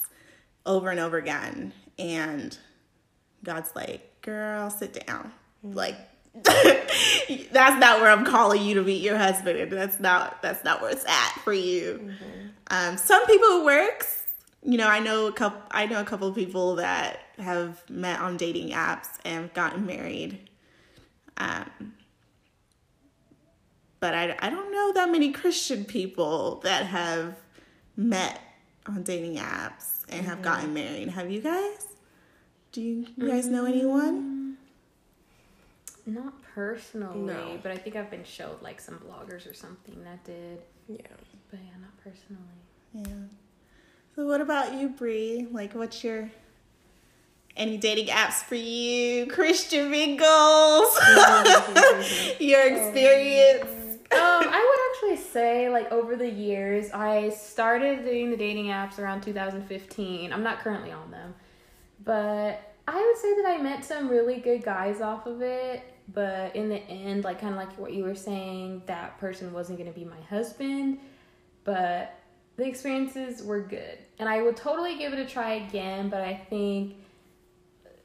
over 0.66 0.90
and 0.90 1.00
over 1.00 1.18
again? 1.18 1.74
And 2.00 2.58
God's 3.44 3.72
like, 3.76 4.22
girl, 4.22 4.70
sit 4.70 5.06
down. 5.06 5.32
Like, 5.64 5.98
that's 6.34 7.80
not 7.80 8.00
where 8.00 8.10
I'm 8.10 8.26
calling 8.26 8.64
you 8.64 8.76
to 8.76 8.84
meet 8.84 9.02
your 9.02 9.18
husband, 9.18 9.60
and 9.60 9.72
that's 9.72 10.00
not 10.00 10.42
that's 10.42 10.64
not 10.64 10.82
where 10.82 10.90
it's 10.90 11.06
at 11.06 11.34
for 11.44 11.52
you. 11.52 12.14
Um, 12.70 12.98
some 12.98 13.26
people 13.26 13.48
it 13.60 13.66
works. 13.66 14.24
You 14.64 14.78
know, 14.78 14.88
I 14.88 15.00
know 15.00 15.28
a 15.28 15.32
couple. 15.34 15.62
I 15.72 15.88
know 15.88 16.00
a 16.00 16.06
couple 16.06 16.30
of 16.30 16.36
people 16.36 16.76
that 16.76 17.20
have 17.38 17.88
met 17.90 18.22
on 18.22 18.38
dating 18.38 18.70
apps 18.70 19.10
and 19.26 19.54
gotten 19.54 19.86
married. 19.86 20.50
Um, 21.38 21.94
but 24.02 24.16
I, 24.16 24.36
I 24.40 24.50
don't 24.50 24.72
know 24.72 24.92
that 24.94 25.10
many 25.10 25.32
Christian 25.32 25.86
people 25.86 26.60
that 26.64 26.88
have 26.88 27.38
met 27.96 28.42
on 28.88 29.04
dating 29.04 29.38
apps 29.38 30.00
and 30.10 30.26
have 30.26 30.42
gotten 30.42 30.66
mm-hmm. 30.66 30.74
married. 30.74 31.10
Have 31.10 31.32
you 31.32 31.40
guys? 31.40 31.88
Do 32.72 32.82
you, 32.82 33.06
you 33.16 33.30
guys 33.30 33.46
know 33.46 33.66
anyone? 33.66 34.58
Not 36.08 36.34
personally, 36.56 37.34
No. 37.34 37.60
but 37.62 37.72
I 37.72 37.78
think 37.78 37.96
I've 37.96 38.10
been 38.10 38.24
showed 38.24 38.60
like 38.62 38.82
some 38.82 39.00
bloggers 39.00 39.50
or 39.50 39.54
something 39.54 40.04
that 40.04 40.24
did. 40.24 40.62
Yeah. 40.88 40.98
But 41.52 41.60
yeah, 41.60 41.78
not 41.80 41.96
personally. 42.04 42.42
Yeah. 42.94 43.28
So 44.16 44.26
what 44.26 44.42
about 44.42 44.74
you, 44.74 44.90
Bree? 44.90 45.48
Like, 45.52 45.76
what's 45.76 46.04
your 46.04 46.32
any 47.56 47.78
dating 47.78 48.08
apps 48.08 48.42
for 48.44 48.56
you? 48.56 49.28
Christian 49.28 49.92
Mingles? 49.92 50.26
your 52.40 52.62
oh, 52.62 52.68
experience? 52.68 53.81
Actually 55.12 55.26
say 55.26 55.70
like 55.70 55.92
over 55.92 56.16
the 56.16 56.30
years, 56.30 56.92
I 56.92 57.30
started 57.30 58.04
doing 58.04 58.32
the 58.32 58.38
dating 58.38 58.68
apps 58.68 59.00
around 59.00 59.22
2015. 59.22 60.32
I'm 60.32 60.44
not 60.44 60.60
currently 60.60 60.92
on 60.92 61.12
them, 61.12 61.34
but 62.04 62.74
I 62.88 63.06
would 63.06 63.18
say 63.18 63.36
that 63.42 63.46
I 63.48 63.62
met 63.62 63.86
some 63.86 64.10
really 64.10 64.40
good 64.40 64.64
guys 64.64 65.02
off 65.02 65.26
of 65.26 65.42
it. 65.42 65.84
But 66.14 66.56
in 66.56 66.68
the 66.68 66.80
end, 66.90 67.24
like 67.24 67.40
kind 67.40 67.54
of 67.54 67.58
like 67.58 67.78
what 67.78 67.94
you 67.94 68.04
were 68.04 68.16
saying, 68.16 68.84
that 68.88 69.18
person 69.20 69.54
wasn't 69.54 69.80
going 69.80 69.92
to 69.92 69.98
be 69.98 70.06
my 70.06 70.20
husband. 70.30 71.00
But 71.64 72.18
the 72.58 72.66
experiences 72.66 73.44
were 73.44 73.62
good, 73.62 73.98
and 74.20 74.28
I 74.28 74.42
would 74.42 74.58
totally 74.58 74.98
give 74.98 75.14
it 75.14 75.20
a 75.20 75.26
try 75.26 75.54
again. 75.54 76.10
But 76.10 76.22
I 76.22 76.36
think 76.50 76.96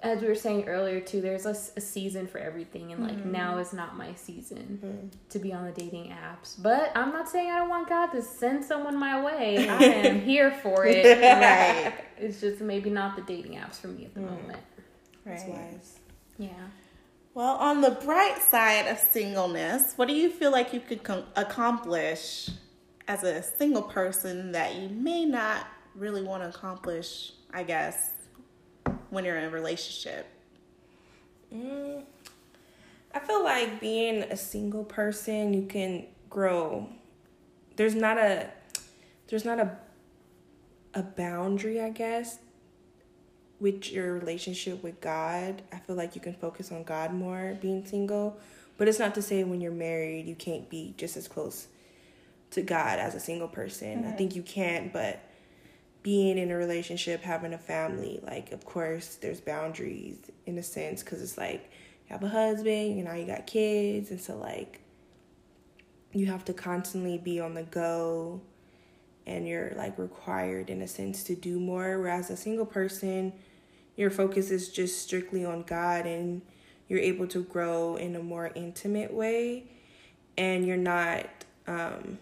as 0.07 0.23
we 0.23 0.29
were 0.29 0.35
saying 0.35 0.69
earlier 0.69 1.01
too 1.01 1.21
there's 1.21 1.47
a 1.47 1.55
season 1.55 2.27
for 2.27 2.39
everything 2.39 2.93
and 2.93 3.03
like 3.03 3.17
mm-hmm. 3.17 3.33
now 3.33 3.59
is 3.59 3.73
not 3.73 3.97
my 3.97 4.15
season 4.15 4.81
mm-hmm. 4.83 5.09
to 5.29 5.39
be 5.39 5.53
on 5.53 5.65
the 5.65 5.73
dating 5.73 6.11
apps. 6.13 6.61
But 6.61 6.93
i'm 6.95 7.11
not 7.11 7.29
saying 7.29 7.51
i 7.51 7.59
don't 7.59 7.69
want 7.69 7.89
god 7.89 8.07
to 8.09 8.23
send 8.23 8.65
someone 8.65 8.97
my 8.97 9.23
way. 9.23 9.69
I 9.69 9.83
am 9.83 10.21
here 10.21 10.51
for 10.63 10.87
it. 10.87 11.05
Right. 11.37 11.95
it's 12.19 12.41
just 12.41 12.61
maybe 12.61 12.91
not 12.91 13.17
the 13.17 13.23
dating 13.23 13.53
apps 13.59 13.77
for 13.77 13.89
me 13.89 14.05
at 14.05 14.15
the 14.15 14.21
mm-hmm. 14.21 14.35
moment. 14.35 14.63
That's 15.25 15.45
Right. 15.45 15.73
wise. 15.73 15.99
yeah. 16.39 16.69
Well, 17.35 17.57
on 17.57 17.83
the 17.83 17.91
bright 17.91 18.41
side 18.41 18.87
of 18.87 18.99
singleness, 18.99 19.93
what 19.97 20.09
do 20.09 20.15
you 20.15 20.31
feel 20.31 20.51
like 20.51 20.73
you 20.73 20.81
could 20.81 21.03
com- 21.03 21.27
accomplish 21.37 22.49
as 23.09 23.25
a 23.25 23.43
single 23.43 23.83
person 23.83 24.53
that 24.53 24.75
you 24.75 24.89
may 24.89 25.27
not 25.27 25.67
really 25.95 26.23
want 26.23 26.43
to 26.43 26.49
accomplish, 26.49 27.33
I 27.53 27.63
guess, 27.63 28.13
when 29.11 29.25
you're 29.25 29.37
in 29.37 29.45
a 29.45 29.51
relationship? 29.51 30.27
Mm, 31.55 32.03
I 33.15 33.19
feel 33.21 33.43
like 33.43 33.81
being 33.81 34.23
a 34.25 34.37
single 34.37 34.85
person, 34.85 35.55
you 35.55 35.67
can 35.67 36.07
grow. 36.29 36.89
There's 37.77 37.95
not 37.95 38.19
a 38.19 38.49
there's 39.29 39.45
not 39.45 39.59
a 39.59 39.77
a 40.95 41.03
boundary, 41.03 41.81
I 41.81 41.91
guess, 41.91 42.39
with 43.61 43.91
your 43.91 44.15
relationship 44.15 44.83
with 44.83 45.01
God. 45.01 45.63
I 45.73 45.79
feel 45.79 45.97
like 45.97 46.15
you 46.15 46.21
can 46.21 46.35
focus 46.35 46.73
on 46.73 46.85
God 46.85 47.13
more 47.13 47.57
being 47.61 47.85
single, 47.85 48.39
but 48.79 48.89
it's 48.89 48.99
not 48.99 49.15
to 49.15 49.23
say 49.23 49.45
when 49.45 49.61
you're 49.61 49.73
married 49.73 50.27
you 50.27 50.35
can't 50.35 50.69
be 50.69 50.95
just 50.97 51.17
as 51.17 51.29
close 51.29 51.69
to 52.51 52.63
God 52.63 52.99
as 52.99 53.15
a 53.15 53.21
single 53.21 53.49
person. 53.49 54.01
Mm-hmm. 54.01 54.09
I 54.09 54.13
think 54.13 54.35
you 54.35 54.43
can, 54.43 54.91
but 54.93 55.21
being 56.07 56.39
in 56.39 56.53
a 56.53 56.57
relationship, 56.57 57.21
having 57.21 57.53
a 57.53 57.59
family, 57.59 58.21
like 58.23 58.53
of 58.53 58.65
course 58.65 59.17
there's 59.17 59.41
boundaries 59.41 60.17
in 60.47 60.57
a 60.57 60.63
sense 60.63 61.03
because 61.03 61.21
it's 61.21 61.37
like 61.37 61.69
you 62.07 62.13
have 62.13 62.23
a 62.23 62.29
husband, 62.29 62.97
you 62.97 63.03
know, 63.03 63.13
you 63.13 63.27
got 63.27 63.45
kids, 63.45 64.13
and 64.13 64.21
so 64.21 64.37
like 64.37 64.79
you 66.13 66.27
have 66.27 66.45
to 66.45 66.53
constantly 66.53 67.19
be 67.19 67.41
on 67.41 67.55
the 67.55 67.65
go 67.65 68.41
and 69.27 69.49
you're 69.49 69.73
like 69.77 69.99
required 69.99 70.71
in 70.71 70.81
a 70.81 70.87
sense 70.87 71.25
to 71.25 71.35
do 71.35 71.59
more. 71.59 71.99
Whereas 71.99 72.31
a 72.31 72.37
single 72.37 72.67
person 72.67 73.33
your 73.97 74.11
focus 74.11 74.53
is 74.53 74.69
just 74.69 75.03
strictly 75.03 75.45
on 75.45 75.63
God 75.63 76.07
and 76.07 76.41
you're 76.87 77.01
able 77.01 77.27
to 77.27 77.43
grow 77.43 77.97
in 77.97 78.15
a 78.15 78.23
more 78.23 78.53
intimate 78.55 79.13
way 79.13 79.65
and 80.39 80.65
you're 80.65 80.77
not 80.77 81.27
um 81.67 82.19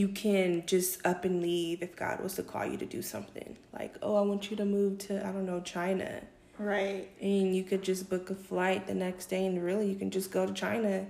you 0.00 0.08
can 0.08 0.64
just 0.64 1.06
up 1.06 1.26
and 1.26 1.42
leave 1.42 1.82
if 1.82 1.94
God 1.94 2.22
was 2.22 2.34
to 2.36 2.42
call 2.42 2.64
you 2.64 2.78
to 2.78 2.86
do 2.86 3.02
something. 3.02 3.58
Like, 3.78 3.96
oh, 4.00 4.16
I 4.16 4.22
want 4.22 4.50
you 4.50 4.56
to 4.56 4.64
move 4.64 4.96
to, 5.06 5.20
I 5.20 5.30
don't 5.30 5.44
know, 5.44 5.60
China. 5.60 6.22
Right. 6.58 7.10
And 7.20 7.54
you 7.54 7.62
could 7.64 7.82
just 7.82 8.08
book 8.08 8.30
a 8.30 8.34
flight 8.34 8.86
the 8.86 8.94
next 8.94 9.26
day 9.26 9.44
and 9.44 9.62
really 9.62 9.90
you 9.90 9.96
can 9.96 10.10
just 10.10 10.30
go 10.30 10.46
to 10.46 10.54
China 10.54 11.04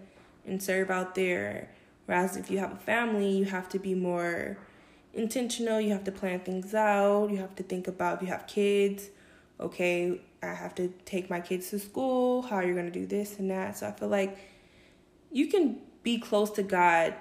and 0.44 0.61
serve 0.61 0.90
out 0.90 1.14
there. 1.14 1.70
Whereas 2.07 2.37
if 2.37 2.50
you 2.50 2.59
have 2.59 2.72
a 2.72 2.79
family, 2.79 3.31
you 3.31 3.44
have 3.44 3.68
to 3.68 3.79
be 3.79 3.94
more 3.94 4.59
intentional. 5.14 5.81
You 5.81 5.92
have 5.92 6.05
to 6.05 6.12
plan 6.12 6.40
things 6.40 6.74
out. 6.74 7.31
You 7.31 7.37
have 7.37 7.55
to 7.57 7.62
think 7.62 7.87
about 7.87 8.16
if 8.16 8.22
you 8.22 8.29
have 8.29 8.48
kids, 8.48 9.09
okay, 9.61 10.20
I 10.42 10.46
have 10.46 10.74
to 10.76 10.92
take 11.05 11.31
my 11.31 11.40
kids 11.40 11.70
to 11.70 11.79
school, 11.79 12.42
how 12.42 12.57
are 12.57 12.64
you're 12.64 12.74
going 12.74 12.90
to 12.90 12.98
do 12.98 13.07
this 13.07 13.38
and 13.38 13.53
that. 13.53 13.79
So 13.79 13.87
I 13.87 13.92
feel 13.92 14.09
like 14.09 14.37
you 15.31 15.46
can 15.46 15.79
be 16.03 16.18
close 16.18 16.50
to 16.53 16.64
God 16.64 17.14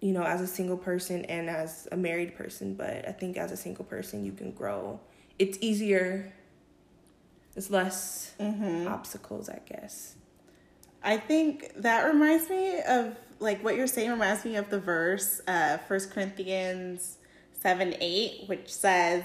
you 0.00 0.12
know, 0.12 0.22
as 0.22 0.40
a 0.40 0.46
single 0.46 0.76
person 0.76 1.24
and 1.26 1.48
as 1.48 1.86
a 1.92 1.96
married 1.96 2.34
person, 2.36 2.74
but 2.74 3.06
I 3.06 3.12
think 3.12 3.36
as 3.36 3.52
a 3.52 3.56
single 3.56 3.84
person, 3.84 4.24
you 4.24 4.32
can 4.32 4.52
grow. 4.52 5.00
It's 5.38 5.58
easier, 5.60 6.32
it's 7.56 7.70
less 7.70 8.32
mm-hmm. 8.40 8.88
obstacles, 8.88 9.48
I 9.48 9.60
guess. 9.66 10.14
I 11.02 11.16
think 11.16 11.72
that 11.76 12.04
reminds 12.04 12.48
me 12.48 12.80
of 12.82 13.16
like 13.40 13.64
what 13.64 13.74
you're 13.74 13.86
saying 13.86 14.10
reminds 14.10 14.44
me 14.44 14.56
of 14.56 14.70
the 14.70 14.78
verse, 14.78 15.40
uh, 15.48 15.78
1 15.88 16.00
Corinthians 16.10 17.18
7 17.60 17.94
8, 17.98 18.44
which 18.46 18.72
says, 18.72 19.24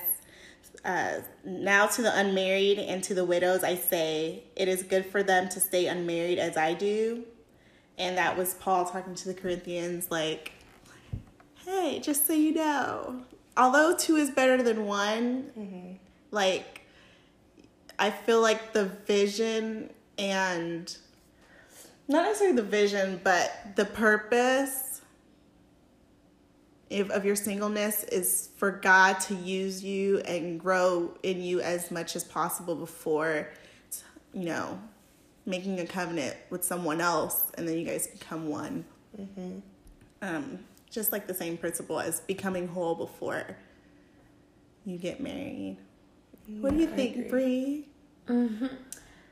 uh, 0.84 1.20
now 1.44 1.88
to 1.88 2.02
the 2.02 2.18
unmarried 2.18 2.80
and 2.80 3.04
to 3.04 3.14
the 3.14 3.26
widows, 3.26 3.64
I 3.64 3.76
say, 3.76 4.44
it 4.56 4.68
is 4.68 4.84
good 4.84 5.06
for 5.06 5.24
them 5.24 5.50
to 5.50 5.60
stay 5.60 5.88
unmarried 5.88 6.40
as 6.40 6.58
I 6.58 6.74
do. 6.74 7.24
And 7.98 8.18
that 8.18 8.38
was 8.38 8.54
Paul 8.56 8.86
talking 8.86 9.16
to 9.16 9.28
the 9.28 9.34
Corinthians, 9.34 10.12
like, 10.12 10.52
hey, 11.65 11.99
just 11.99 12.28
so 12.28 12.34
you 12.34 12.54
know, 12.54 13.23
although 13.58 13.95
two 13.95 14.15
is 14.15 14.30
better 14.30 14.62
than 14.62 14.86
one, 14.86 15.51
mm-hmm. 15.58 15.91
like, 16.32 16.82
I 17.97 18.12
feel 18.12 18.41
like 18.41 18.73
the 18.73 18.86
vision 18.86 19.89
and 20.17 20.95
not 22.08 22.23
necessarily 22.23 22.56
the 22.56 22.63
vision, 22.63 23.19
but 23.23 23.75
the 23.75 23.86
purpose 23.86 25.01
of, 26.91 27.10
of 27.10 27.25
your 27.25 27.36
singleness 27.36 28.04
is 28.06 28.49
for 28.58 28.71
God 28.71 29.19
to 29.21 29.36
use 29.36 29.84
you 29.84 30.19
and 30.19 30.60
grow 30.60 31.17
in 31.23 31.41
you 31.41 31.62
as 31.62 31.89
much 31.89 32.15
as 32.15 32.23
possible 32.23 32.75
before, 32.75 33.49
you 34.34 34.45
know, 34.45 34.80
making 35.45 35.80
a 35.80 35.86
covenant 35.86 36.36
with 36.49 36.63
someone 36.63 37.01
else 37.01 37.51
and 37.58 37.67
then 37.67 37.78
you 37.78 37.86
guys 37.86 38.08
become 38.08 38.47
one. 38.47 38.86
Mm-hmm. 39.19 39.60
Um, 40.21 40.60
just 40.95 41.12
like 41.12 41.27
the 41.27 41.34
same 41.34 41.58
principle 41.58 41.99
as 41.99 42.21
becoming 42.21 42.69
whole 42.69 42.95
before 42.95 43.58
you 44.86 44.97
get 44.97 45.19
married. 45.19 45.77
Yeah, 46.47 46.62
what 46.62 46.71
do 46.73 46.79
you 46.79 46.88
think, 46.88 47.29
Bree? 47.29 47.89
Mm-hmm. 48.27 48.67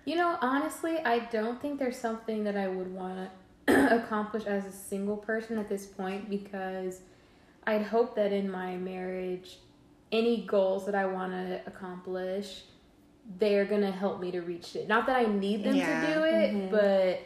You 0.03 0.15
know, 0.17 0.37
honestly, 0.41 0.99
I 0.99 1.19
don't 1.19 1.61
think 1.61 1.79
there's 1.79 1.97
something 1.97 2.43
that 2.43 2.57
I 2.57 2.67
would 2.67 2.93
want 2.93 3.29
to 3.67 4.03
accomplish 4.03 4.45
as 4.45 4.65
a 4.65 4.71
single 4.71 5.15
person 5.15 5.57
at 5.57 5.69
this 5.69 5.85
point 5.85 6.29
because 6.29 6.99
I'd 7.65 7.83
hope 7.83 8.13
that 8.17 8.33
in 8.33 8.51
my 8.51 8.75
marriage, 8.75 9.59
any 10.11 10.45
goals 10.45 10.85
that 10.85 10.95
I 10.95 11.05
want 11.05 11.31
to 11.31 11.61
accomplish, 11.65 12.63
they're 13.39 13.65
gonna 13.65 13.91
help 13.91 14.19
me 14.19 14.31
to 14.31 14.41
reach 14.41 14.75
it. 14.75 14.89
Not 14.89 15.05
that 15.07 15.15
I 15.15 15.25
need 15.31 15.63
them 15.63 15.75
yeah. 15.75 16.01
to 16.01 16.13
do 16.13 16.23
it, 16.23 16.53
mm-hmm. 16.53 16.71
but 16.71 17.21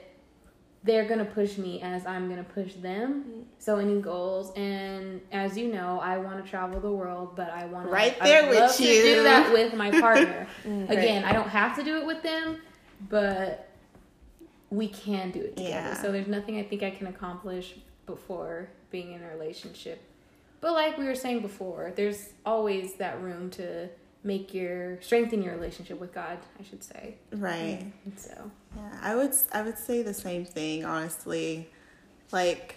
they're 0.87 1.05
gonna 1.05 1.25
push 1.25 1.57
me 1.57 1.81
as 1.81 2.05
I'm 2.05 2.27
gonna 2.29 2.43
push 2.43 2.73
them. 2.75 3.23
Mm-hmm. 3.23 3.41
So 3.59 3.77
any 3.77 4.01
goals, 4.01 4.51
and 4.55 5.21
as 5.31 5.57
you 5.57 5.71
know, 5.71 5.99
I 5.99 6.17
want 6.17 6.43
to 6.43 6.49
travel 6.49 6.79
the 6.79 6.91
world, 6.91 7.35
but 7.35 7.49
I 7.51 7.65
want 7.65 7.89
right 7.89 8.17
there 8.21 8.45
I 8.45 8.49
with 8.49 8.79
you. 8.79 9.03
do 9.03 9.23
that 9.23 9.51
with 9.53 9.73
my 9.75 9.91
partner. 10.01 10.47
mm, 10.65 10.89
Again, 10.89 11.23
right. 11.23 11.29
I 11.29 11.33
don't 11.33 11.49
have 11.49 11.75
to 11.75 11.83
do 11.83 11.97
it 11.97 12.05
with 12.07 12.23
them, 12.23 12.61
but 13.09 13.69
we 14.69 14.87
can 14.87 15.31
do 15.31 15.41
it 15.41 15.57
together. 15.57 15.69
Yeah. 15.69 16.01
So 16.01 16.11
there's 16.11 16.27
nothing 16.27 16.57
I 16.57 16.63
think 16.63 16.83
I 16.83 16.91
can 16.91 17.07
accomplish 17.07 17.75
before 18.05 18.69
being 18.89 19.11
in 19.13 19.21
a 19.23 19.27
relationship. 19.29 20.01
But 20.61 20.73
like 20.73 20.97
we 20.97 21.05
were 21.05 21.15
saying 21.15 21.41
before, 21.41 21.93
there's 21.95 22.29
always 22.45 22.93
that 22.95 23.21
room 23.21 23.49
to 23.51 23.89
make 24.27 24.53
your 24.53 25.01
strengthen 25.01 25.41
your 25.41 25.55
relationship 25.55 25.99
with 25.99 26.13
God, 26.13 26.37
I 26.59 26.63
should 26.63 26.83
say. 26.83 27.15
Right. 27.31 27.91
And 28.05 28.19
so 28.19 28.51
yeah, 28.75 28.99
I 29.01 29.15
would 29.15 29.33
I 29.53 29.61
would 29.63 29.79
say 29.79 30.03
the 30.03 30.13
same 30.13 30.45
thing 30.45 30.85
honestly. 30.85 31.69
Like 32.31 32.75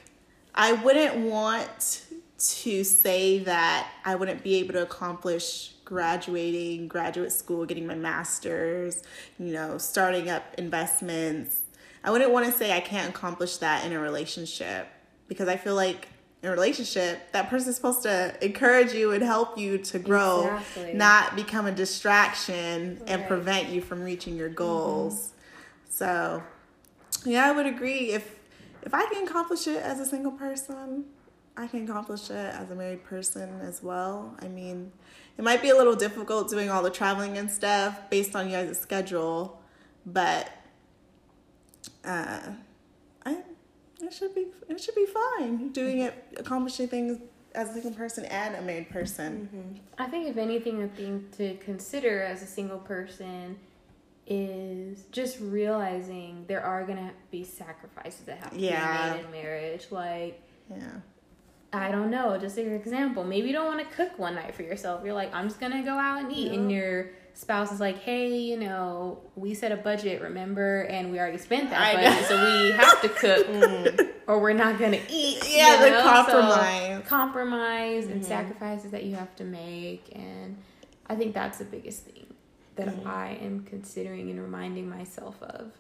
I 0.55 0.73
wouldn't 0.73 1.17
want 1.27 2.05
to 2.39 2.85
say 2.85 3.41
that 3.41 3.91
I 4.05 4.15
wouldn't 4.15 4.43
be 4.43 4.55
able 4.57 4.73
to 4.75 4.83
accomplish 4.83 5.73
graduating, 5.85 6.89
graduate 6.89 7.33
school, 7.33 7.67
getting 7.67 7.87
my 7.87 7.97
master's, 7.97 9.03
you 9.39 9.53
know, 9.53 9.77
starting 9.77 10.31
up 10.31 10.45
investments. 10.57 11.63
I 12.05 12.11
wouldn't 12.11 12.31
want 12.31 12.47
to 12.47 12.53
say 12.53 12.73
I 12.73 12.81
can't 12.81 13.11
accomplish 13.11 13.59
that 13.59 13.85
in 13.85 13.93
a 13.93 13.99
relationship 13.99 14.87
because 15.29 15.49
I 15.49 15.57
feel 15.57 15.75
like 15.75 16.09
in 16.43 16.49
a 16.49 16.53
relationship, 16.53 17.33
that 17.33 17.51
person's 17.51 17.77
supposed 17.77 18.03
to 18.03 18.35
encourage 18.43 18.93
you 18.93 19.13
and 19.13 19.23
help 19.23 19.59
you 19.59 19.77
to 19.79 19.99
grow, 19.99 20.57
exactly. 20.57 20.95
not 20.95 21.37
become 21.37 21.67
a 21.67 21.73
distraction 21.73 22.99
right. 23.01 23.11
and 23.11 23.27
prevent 23.27 23.69
you 23.69 23.83
from 23.83 24.03
reaching 24.03 24.37
your 24.37 24.49
goals. 24.49 25.15
Mm-hmm. 25.15 25.91
So, 25.91 26.43
yeah, 27.27 27.47
I 27.47 27.53
would 27.53 27.67
agree. 27.67 28.13
If 28.13 28.39
if 28.83 28.95
I 28.95 29.05
can 29.07 29.27
accomplish 29.27 29.67
it 29.67 29.83
as 29.83 30.01
a 30.01 30.07
single 30.07 30.33
person, 30.33 31.05
I 31.57 31.67
can 31.67 31.85
accomplish 31.85 32.31
it 32.31 32.55
as 32.55 32.71
a 32.71 32.75
married 32.75 33.05
person 33.05 33.61
as 33.61 33.83
well. 33.83 34.35
I 34.41 34.49
mean, 34.49 34.93
it 35.37 35.45
might 35.45 35.61
be 35.61 35.69
a 35.69 35.77
little 35.77 35.97
difficult 35.97 36.49
doing 36.49 36.71
all 36.71 36.83
the 36.83 36.91
traveling 36.91 37.37
and 37.37 37.51
stuff 37.51 38.09
based 38.09 38.35
on 38.35 38.47
you 38.47 38.53
guys' 38.53 38.79
schedule, 38.79 39.61
but 40.07 40.51
uh, 42.05 42.41
it 44.03 44.13
should 44.13 44.35
be 44.35 44.47
it 44.69 44.81
should 44.81 44.95
be 44.95 45.07
fine 45.07 45.69
doing 45.71 46.01
it, 46.01 46.15
accomplishing 46.37 46.89
things 46.89 47.19
as 47.55 47.71
a 47.71 47.73
single 47.75 47.93
person 47.93 48.25
and 48.27 48.57
a 48.57 48.63
married 48.63 48.91
person. 48.91 49.49
Mm-hmm. 49.53 50.03
I 50.03 50.07
think 50.07 50.29
if 50.29 50.37
anything, 50.37 50.81
the 50.81 50.89
thing 50.89 51.29
to 51.37 51.57
consider 51.57 52.23
as 52.23 52.43
a 52.43 52.47
single 52.47 52.79
person 52.79 53.59
is 54.27 55.05
just 55.11 55.41
realizing 55.41 56.45
there 56.47 56.63
are 56.63 56.85
gonna 56.85 57.13
be 57.31 57.43
sacrifices 57.43 58.21
that 58.27 58.39
have 58.39 58.53
to 58.53 58.59
yeah. 58.59 59.13
be 59.13 59.17
made 59.17 59.25
in 59.25 59.33
marriage. 59.33 59.87
Like, 59.91 60.41
yeah. 60.71 61.01
I 61.73 61.93
don't 61.93 62.11
know, 62.11 62.37
just 62.37 62.59
an 62.59 62.73
example. 62.75 63.23
Maybe 63.23 63.49
you 63.49 63.53
don't 63.53 63.67
want 63.67 63.89
to 63.89 63.97
cook 63.97 64.19
one 64.19 64.35
night 64.35 64.55
for 64.55 64.63
yourself. 64.63 65.05
You're 65.05 65.15
like, 65.15 65.33
I'm 65.33 65.49
just 65.49 65.61
gonna 65.61 65.85
go 65.85 65.97
out 65.97 66.25
and 66.25 66.33
eat, 66.33 66.53
and 66.53 66.71
your 66.71 67.11
spouse 67.35 67.71
is 67.71 67.79
like, 67.79 67.99
hey, 67.99 68.39
you 68.39 68.57
know, 68.57 69.21
we 69.37 69.55
set 69.55 69.71
a 69.71 69.77
budget, 69.77 70.21
remember, 70.21 70.83
and 70.83 71.13
we 71.13 71.21
already 71.21 71.39
spent 71.39 71.71
that 71.71 71.81
I 71.81 71.95
budget, 71.95 72.23
know. 72.23 72.29
so 72.29 72.65
we 72.65 72.73
have 72.73 73.03
to 73.03 73.09
cook, 73.09 73.47
mm. 73.49 74.11
or 74.27 74.41
we're 74.41 74.53
not 74.53 74.79
gonna 74.81 75.01
eat. 75.09 75.45
Yeah, 75.49 75.85
you 75.85 75.91
know? 75.91 75.97
the 75.97 76.03
compromise, 76.03 76.97
so, 76.97 77.09
compromise, 77.09 78.05
mm-hmm. 78.05 78.13
and 78.15 78.27
sacrifices 78.27 78.91
that 78.91 79.05
you 79.05 79.15
have 79.15 79.35
to 79.37 79.45
make, 79.45 80.11
and 80.13 80.57
I 81.07 81.15
think 81.15 81.35
that's 81.35 81.59
the 81.59 81.65
biggest 81.65 82.05
thing 82.05 82.27
that 82.75 82.89
mm-hmm. 82.89 83.09
I 83.09 83.39
am 83.43 83.63
considering 83.65 84.29
and 84.31 84.41
reminding 84.41 84.89
myself 84.89 85.41
of. 85.43 85.73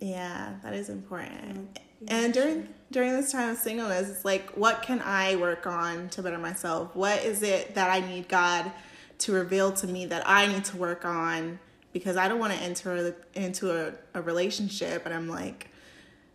Yeah, 0.00 0.54
that 0.62 0.74
is 0.74 0.90
important. 0.90 1.74
Mm-hmm. 1.74 1.84
And 2.08 2.32
during 2.32 2.68
during 2.90 3.12
this 3.12 3.32
time 3.32 3.50
of 3.50 3.58
singleness, 3.58 4.08
it's 4.08 4.24
like, 4.24 4.50
what 4.50 4.82
can 4.82 5.00
I 5.00 5.34
work 5.36 5.66
on 5.66 6.08
to 6.10 6.22
better 6.22 6.38
myself? 6.38 6.94
What 6.94 7.24
is 7.24 7.42
it 7.42 7.74
that 7.74 7.90
I 7.90 8.00
need 8.00 8.28
God 8.28 8.70
to 9.18 9.32
reveal 9.32 9.72
to 9.72 9.86
me 9.88 10.06
that 10.06 10.22
I 10.26 10.46
need 10.46 10.64
to 10.66 10.76
work 10.76 11.04
on? 11.04 11.58
Because 11.92 12.16
I 12.16 12.28
don't 12.28 12.38
want 12.38 12.52
to 12.52 12.58
enter 12.60 13.16
into 13.34 13.72
a, 13.72 13.94
a 14.14 14.22
relationship 14.22 15.06
and 15.06 15.14
I'm 15.14 15.28
like 15.28 15.70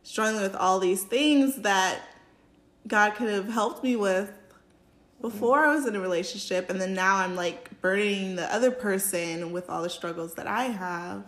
struggling 0.03 0.41
with 0.41 0.55
all 0.55 0.79
these 0.79 1.03
things 1.03 1.57
that 1.57 1.99
God 2.87 3.15
could 3.15 3.29
have 3.29 3.47
helped 3.49 3.83
me 3.83 3.95
with 3.95 4.31
before 5.21 5.65
I 5.65 5.75
was 5.75 5.85
in 5.85 5.95
a 5.95 5.99
relationship, 5.99 6.69
and 6.69 6.79
then 6.79 6.93
now 6.93 7.17
I'm 7.17 7.35
like 7.35 7.81
burdening 7.81 8.35
the 8.35 8.53
other 8.53 8.71
person 8.71 9.51
with 9.51 9.69
all 9.69 9.83
the 9.83 9.89
struggles 9.89 10.35
that 10.35 10.47
I 10.47 10.65
have. 10.65 11.23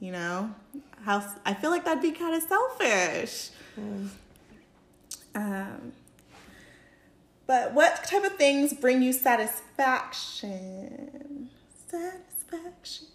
You 0.00 0.12
know, 0.12 0.54
how 1.04 1.24
I 1.44 1.54
feel 1.54 1.70
like 1.70 1.84
that'd 1.84 2.02
be 2.02 2.12
kind 2.12 2.34
of 2.34 2.42
selfish. 2.42 3.50
Um, 5.34 5.92
but 7.46 7.74
what 7.74 8.04
type 8.04 8.24
of 8.24 8.36
things 8.36 8.72
bring 8.74 9.02
you 9.02 9.12
satisfaction? 9.12 11.50
Satisfaction. 11.88 13.06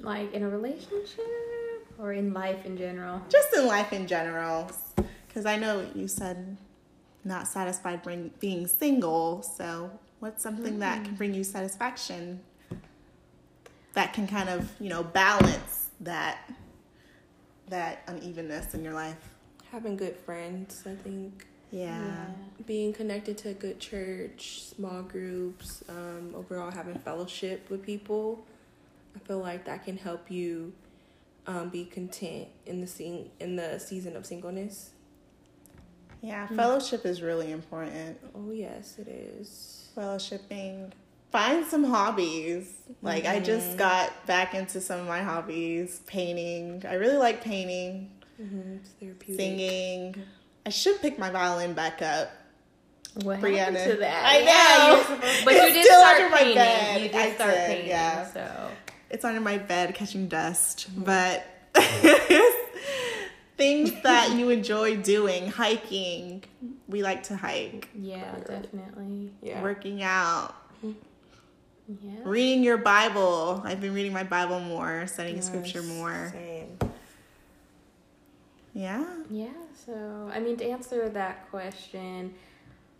Like 0.00 0.34
in 0.34 0.42
a 0.42 0.48
relationship 0.48 1.86
or 1.98 2.12
in 2.12 2.34
life 2.34 2.66
in 2.66 2.76
general? 2.76 3.22
Just 3.30 3.56
in 3.56 3.66
life 3.66 3.92
in 3.92 4.06
general. 4.06 4.70
Because 5.26 5.46
I 5.46 5.56
know 5.56 5.86
you 5.94 6.08
said 6.08 6.56
not 7.24 7.48
satisfied 7.48 8.02
bring, 8.02 8.30
being 8.40 8.66
single. 8.66 9.42
So, 9.42 9.90
what's 10.20 10.42
something 10.42 10.78
that 10.80 11.04
can 11.04 11.14
bring 11.14 11.34
you 11.34 11.44
satisfaction 11.44 12.40
that 13.94 14.12
can 14.12 14.26
kind 14.26 14.48
of, 14.48 14.70
you 14.80 14.88
know, 14.88 15.02
balance 15.02 15.90
that 16.00 16.50
that 17.68 18.02
unevenness 18.06 18.74
in 18.74 18.84
your 18.84 18.94
life? 18.94 19.16
Having 19.76 19.98
good 19.98 20.16
friends, 20.16 20.84
I 20.86 20.94
think. 20.94 21.46
Yeah. 21.70 22.28
Being 22.64 22.94
connected 22.94 23.36
to 23.38 23.50
a 23.50 23.52
good 23.52 23.78
church, 23.78 24.62
small 24.74 25.02
groups, 25.02 25.84
um, 25.90 26.32
overall 26.34 26.70
having 26.70 26.94
fellowship 27.00 27.68
with 27.68 27.82
people. 27.82 28.42
I 29.14 29.18
feel 29.18 29.38
like 29.38 29.66
that 29.66 29.84
can 29.84 29.98
help 29.98 30.30
you 30.30 30.72
um, 31.46 31.68
be 31.68 31.84
content 31.84 32.48
in 32.64 32.80
the 32.80 32.86
scene 32.86 33.28
in 33.38 33.56
the 33.56 33.78
season 33.78 34.16
of 34.16 34.24
singleness. 34.24 34.92
Yeah, 36.22 36.46
fellowship 36.46 37.04
is 37.04 37.20
really 37.20 37.52
important. 37.52 38.16
Oh 38.34 38.52
yes, 38.52 38.94
it 38.98 39.08
is. 39.08 39.90
Fellowshipping. 39.94 40.92
Find 41.30 41.66
some 41.66 41.84
hobbies. 41.84 42.72
Like 43.02 43.26
I 43.26 43.40
just 43.40 43.76
got 43.76 44.26
back 44.26 44.54
into 44.54 44.80
some 44.80 45.00
of 45.00 45.06
my 45.06 45.22
hobbies. 45.22 46.00
Painting. 46.06 46.82
I 46.88 46.94
really 46.94 47.18
like 47.18 47.44
painting. 47.44 48.10
Mm-hmm. 48.40 49.34
Singing. 49.36 50.14
I 50.64 50.68
should 50.70 51.00
pick 51.00 51.18
my 51.18 51.30
violin 51.30 51.72
back 51.74 52.02
up. 52.02 52.30
What 53.22 53.40
Breeanna. 53.40 53.56
happened 53.58 53.90
to 53.92 53.96
that? 53.98 54.24
I 54.26 54.38
Yeah, 54.40 54.88
know. 54.92 55.02
supposed- 55.02 55.44
but 55.44 55.54
you 55.54 55.72
did 55.72 55.84
still 55.86 56.00
start 56.00 56.16
under 56.20 56.30
my 56.30 56.54
bed. 56.54 57.00
You 57.02 57.08
did 57.08 57.16
I 57.16 57.32
start 57.34 57.54
did, 57.54 57.66
painting. 57.66 57.88
yeah. 57.88 58.26
So 58.32 58.70
It's 59.10 59.24
under 59.24 59.40
my 59.40 59.56
bed 59.58 59.94
catching 59.94 60.28
dust. 60.28 60.88
But 60.96 61.46
things 63.56 63.92
that 64.02 64.32
you 64.36 64.50
enjoy 64.50 64.96
doing, 64.98 65.48
hiking. 65.48 66.44
We 66.88 67.02
like 67.02 67.22
to 67.24 67.36
hike. 67.36 67.88
yeah, 67.98 68.34
definitely. 68.46 69.32
Yeah. 69.42 69.62
Working 69.62 70.02
out. 70.02 70.54
Yeah. 70.82 72.10
Reading 72.24 72.62
your 72.64 72.76
Bible. 72.78 73.62
I've 73.64 73.80
been 73.80 73.94
reading 73.94 74.12
my 74.12 74.24
Bible 74.24 74.60
more, 74.60 75.06
studying 75.06 75.36
Yes, 75.36 75.46
scripture 75.46 75.82
more. 75.82 76.30
Same. 76.32 76.76
Yeah. 78.76 79.04
Yeah, 79.30 79.48
so 79.86 80.30
I 80.32 80.38
mean 80.40 80.56
to 80.58 80.64
answer 80.68 81.08
that 81.08 81.48
question, 81.50 82.34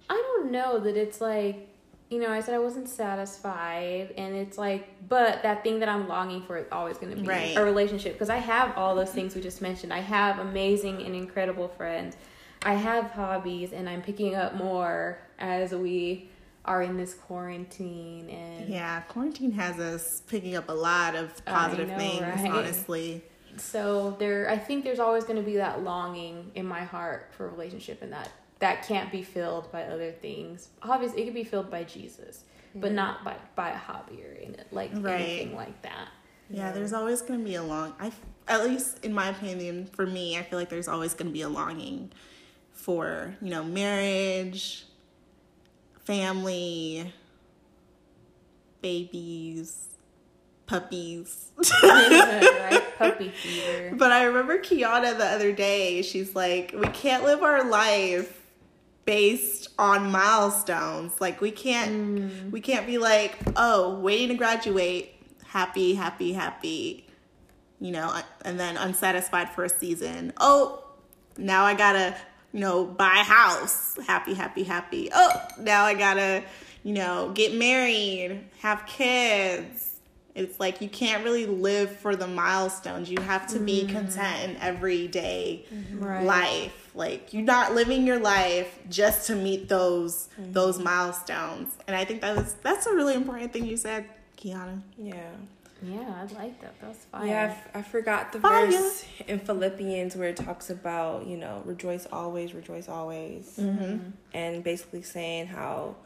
I 0.09 0.15
don't 0.15 0.51
know 0.51 0.79
that 0.81 0.97
it's 0.97 1.21
like 1.21 1.69
you 2.09 2.21
know, 2.21 2.31
I 2.31 2.41
said 2.41 2.55
I 2.55 2.61
wasn't 2.61 2.89
satisfied 2.89 4.15
and 4.17 4.35
it's 4.37 4.57
like 4.57 4.89
but 5.09 5.43
that 5.43 5.62
thing 5.65 5.81
that 5.81 5.89
I'm 5.89 6.09
longing 6.09 6.43
for 6.43 6.57
is 6.57 6.67
always 6.73 6.97
gonna 6.99 7.17
be 7.17 7.23
Right. 7.23 7.57
a 7.57 7.65
relationship 7.65 8.12
because 8.15 8.31
I 8.31 8.37
have 8.39 8.77
all 8.79 8.95
those 8.95 9.11
things 9.11 9.35
we 9.35 9.43
just 9.43 9.61
mentioned. 9.61 9.93
I 9.93 9.99
have 10.01 10.39
amazing 10.39 11.03
and 11.03 11.15
incredible 11.15 11.69
friends. 11.69 12.17
I 12.62 12.75
have 12.75 13.11
hobbies 13.11 13.73
and 13.73 13.89
I'm 13.89 14.03
picking 14.03 14.35
up 14.35 14.55
more 14.55 15.19
as 15.39 15.73
we 15.73 16.31
are 16.65 16.83
in 16.83 16.97
this 16.97 17.12
quarantine 17.15 18.31
and 18.31 18.69
Yeah. 18.69 19.01
Quarantine 19.03 19.53
has 19.53 19.79
us 19.79 20.23
picking 20.29 20.57
up 20.57 20.69
a 20.69 20.73
lot 20.73 21.15
of 21.15 21.45
positive 21.45 21.89
know, 21.89 21.99
things, 21.99 22.23
right? 22.23 22.51
honestly. 22.51 23.23
So 23.61 24.16
there 24.19 24.49
i 24.51 24.57
think 24.59 24.85
there's 24.85 24.99
always 24.99 25.25
going 25.25 25.37
to 25.38 25.42
be 25.42 25.57
that 25.57 25.83
longing 25.83 26.51
in 26.55 26.66
my 26.66 26.85
heart 26.85 27.31
for 27.37 27.47
a 27.47 27.51
relationship 27.51 28.03
and 28.03 28.12
that 28.12 28.31
that 28.59 28.87
can't 28.87 29.11
be 29.12 29.23
filled 29.23 29.71
by 29.73 29.83
other 29.85 30.12
things 30.12 30.69
obviously 30.83 31.23
it 31.23 31.25
can 31.27 31.35
be 31.35 31.45
filled 31.45 31.71
by 31.71 31.83
jesus 31.85 32.45
but 32.75 32.92
not 32.92 33.25
by 33.25 33.35
by 33.55 33.71
a 33.71 33.77
hobby 33.77 34.23
or 34.23 34.33
in 34.33 34.57
like 34.71 34.90
Right. 34.95 35.21
anything 35.21 35.55
like 35.57 35.81
that 35.83 36.09
Yeah, 36.51 36.73
there's 36.73 36.92
always 36.92 37.23
going 37.23 37.40
to 37.40 37.45
be 37.45 37.57
a 37.57 37.62
long. 37.62 37.92
I, 37.99 38.12
at 38.47 38.62
least 38.64 39.05
in 39.05 39.12
my 39.12 39.31
opinion, 39.31 39.87
for 39.92 40.07
me, 40.07 40.38
I 40.38 40.42
feel 40.45 40.59
like 40.61 40.69
there's 40.69 40.87
always 40.87 41.12
going 41.12 41.27
to 41.27 41.33
be 41.33 41.42
a 41.42 41.49
longing 41.49 42.12
for 42.73 43.35
you 43.42 43.51
know 43.51 43.64
marriage, 43.64 44.85
family, 46.05 47.12
babies, 48.83 49.88
puppies. 50.66 51.50
right 51.83 52.83
puppy 52.98 53.29
fever 53.31 53.94
But 53.94 54.12
I 54.12 54.24
remember 54.24 54.59
Keyina 54.59 55.16
the 55.16 55.26
other 55.26 55.52
day. 55.52 56.02
She's 56.02 56.35
like, 56.35 56.74
we 56.76 56.87
can't 56.88 57.24
live 57.24 57.42
our 57.42 57.68
life 57.68 58.46
based 59.05 59.68
on 59.79 60.11
milestones. 60.11 61.20
Like 61.20 61.40
we 61.40 61.50
can't 61.50 61.92
mm. 61.92 62.50
we 62.50 62.61
can't 62.61 62.87
be 62.87 62.98
like, 62.98 63.37
oh, 63.57 63.98
waiting 64.00 64.29
to 64.29 64.35
graduate, 64.35 65.14
happy, 65.46 65.94
happy, 65.94 66.33
happy, 66.33 67.07
you 67.81 67.92
know, 67.92 68.20
and 68.44 68.61
then 68.61 68.76
unsatisfied 68.76 69.50
for 69.50 69.64
a 69.64 69.68
season. 69.68 70.33
Oh, 70.38 70.85
now 71.38 71.64
I 71.64 71.74
gotta, 71.74 72.16
you 72.52 72.61
know, 72.61 72.85
buy 72.85 73.18
a 73.20 73.24
house, 73.24 73.96
happy, 74.07 74.35
happy, 74.35 74.64
happy. 74.64 75.09
Oh, 75.14 75.31
now 75.61 75.85
I 75.85 75.94
gotta, 75.94 76.42
you 76.83 76.92
know, 76.92 77.31
get 77.35 77.55
married, 77.55 78.40
have 78.61 78.85
kids. 78.87 79.96
It's 80.37 80.61
like 80.61 80.83
you 80.83 80.88
can't 80.88 81.25
really 81.25 81.46
live 81.46 81.90
for 81.90 82.14
the 82.14 82.27
milestones. 82.27 83.11
You 83.11 83.20
have 83.22 83.46
to 83.49 83.59
be 83.59 83.85
mm. 83.85 83.88
content 83.92 84.51
in 84.51 84.57
everyday 84.59 85.64
mm-hmm. 85.72 86.05
Right. 86.05 86.25
life. 86.25 86.90
Like 86.94 87.33
you're 87.33 87.42
not 87.42 87.75
living 87.75 88.07
your 88.07 88.18
life 88.18 88.79
just 88.90 89.27
to 89.29 89.35
meet 89.35 89.70
those 89.70 90.29
mm-hmm. 90.38 90.53
those 90.53 90.79
milestones. 90.79 91.75
And 91.87 91.96
I 91.96 92.05
think 92.05 92.20
that 92.20 92.37
was 92.37 92.55
that's 92.62 92.87
a 92.87 92.94
really 92.94 93.14
important 93.14 93.55
thing 93.55 93.64
you 93.64 93.79
said, 93.79 94.05
Keyina. 94.37 94.83
Yeah. 94.99 95.31
yeah 95.83 96.01
i 96.01 96.22
like 96.35 96.61
that 96.61 96.79
that 96.81 96.88
was 96.88 96.99
fire 97.11 97.27
Yeah, 97.27 97.42
I, 97.42 97.46
f- 97.46 97.68
I 97.75 97.83
forgot 97.83 98.33
the 98.33 98.40
Fire. 98.40 98.66
verse 98.66 99.05
in 99.27 99.38
Philippians 99.40 100.16
where 100.16 100.29
it 100.29 100.37
talks 100.37 100.68
about, 100.70 101.27
you 101.27 101.37
know, 101.38 101.62
rejoice 101.64 102.07
always, 102.12 102.55
rejoice 102.55 102.88
always. 102.88 103.57
Mm-hmm. 103.59 104.11
And 104.35 104.64
basically 104.64 105.03
saying 105.03 105.46
how, 105.46 105.96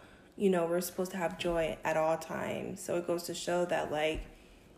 you 0.40 0.48
know, 0.48 0.64
we're 0.64 0.80
supposed 0.80 1.10
to 1.10 1.18
have 1.18 1.36
joy 1.36 1.76
at 1.84 1.98
all 1.98 2.16
times. 2.16 2.82
So 2.82 2.96
it 2.96 3.06
goes 3.06 3.24
to 3.24 3.34
show 3.34 3.66
that, 3.66 3.92
like, 3.92 4.22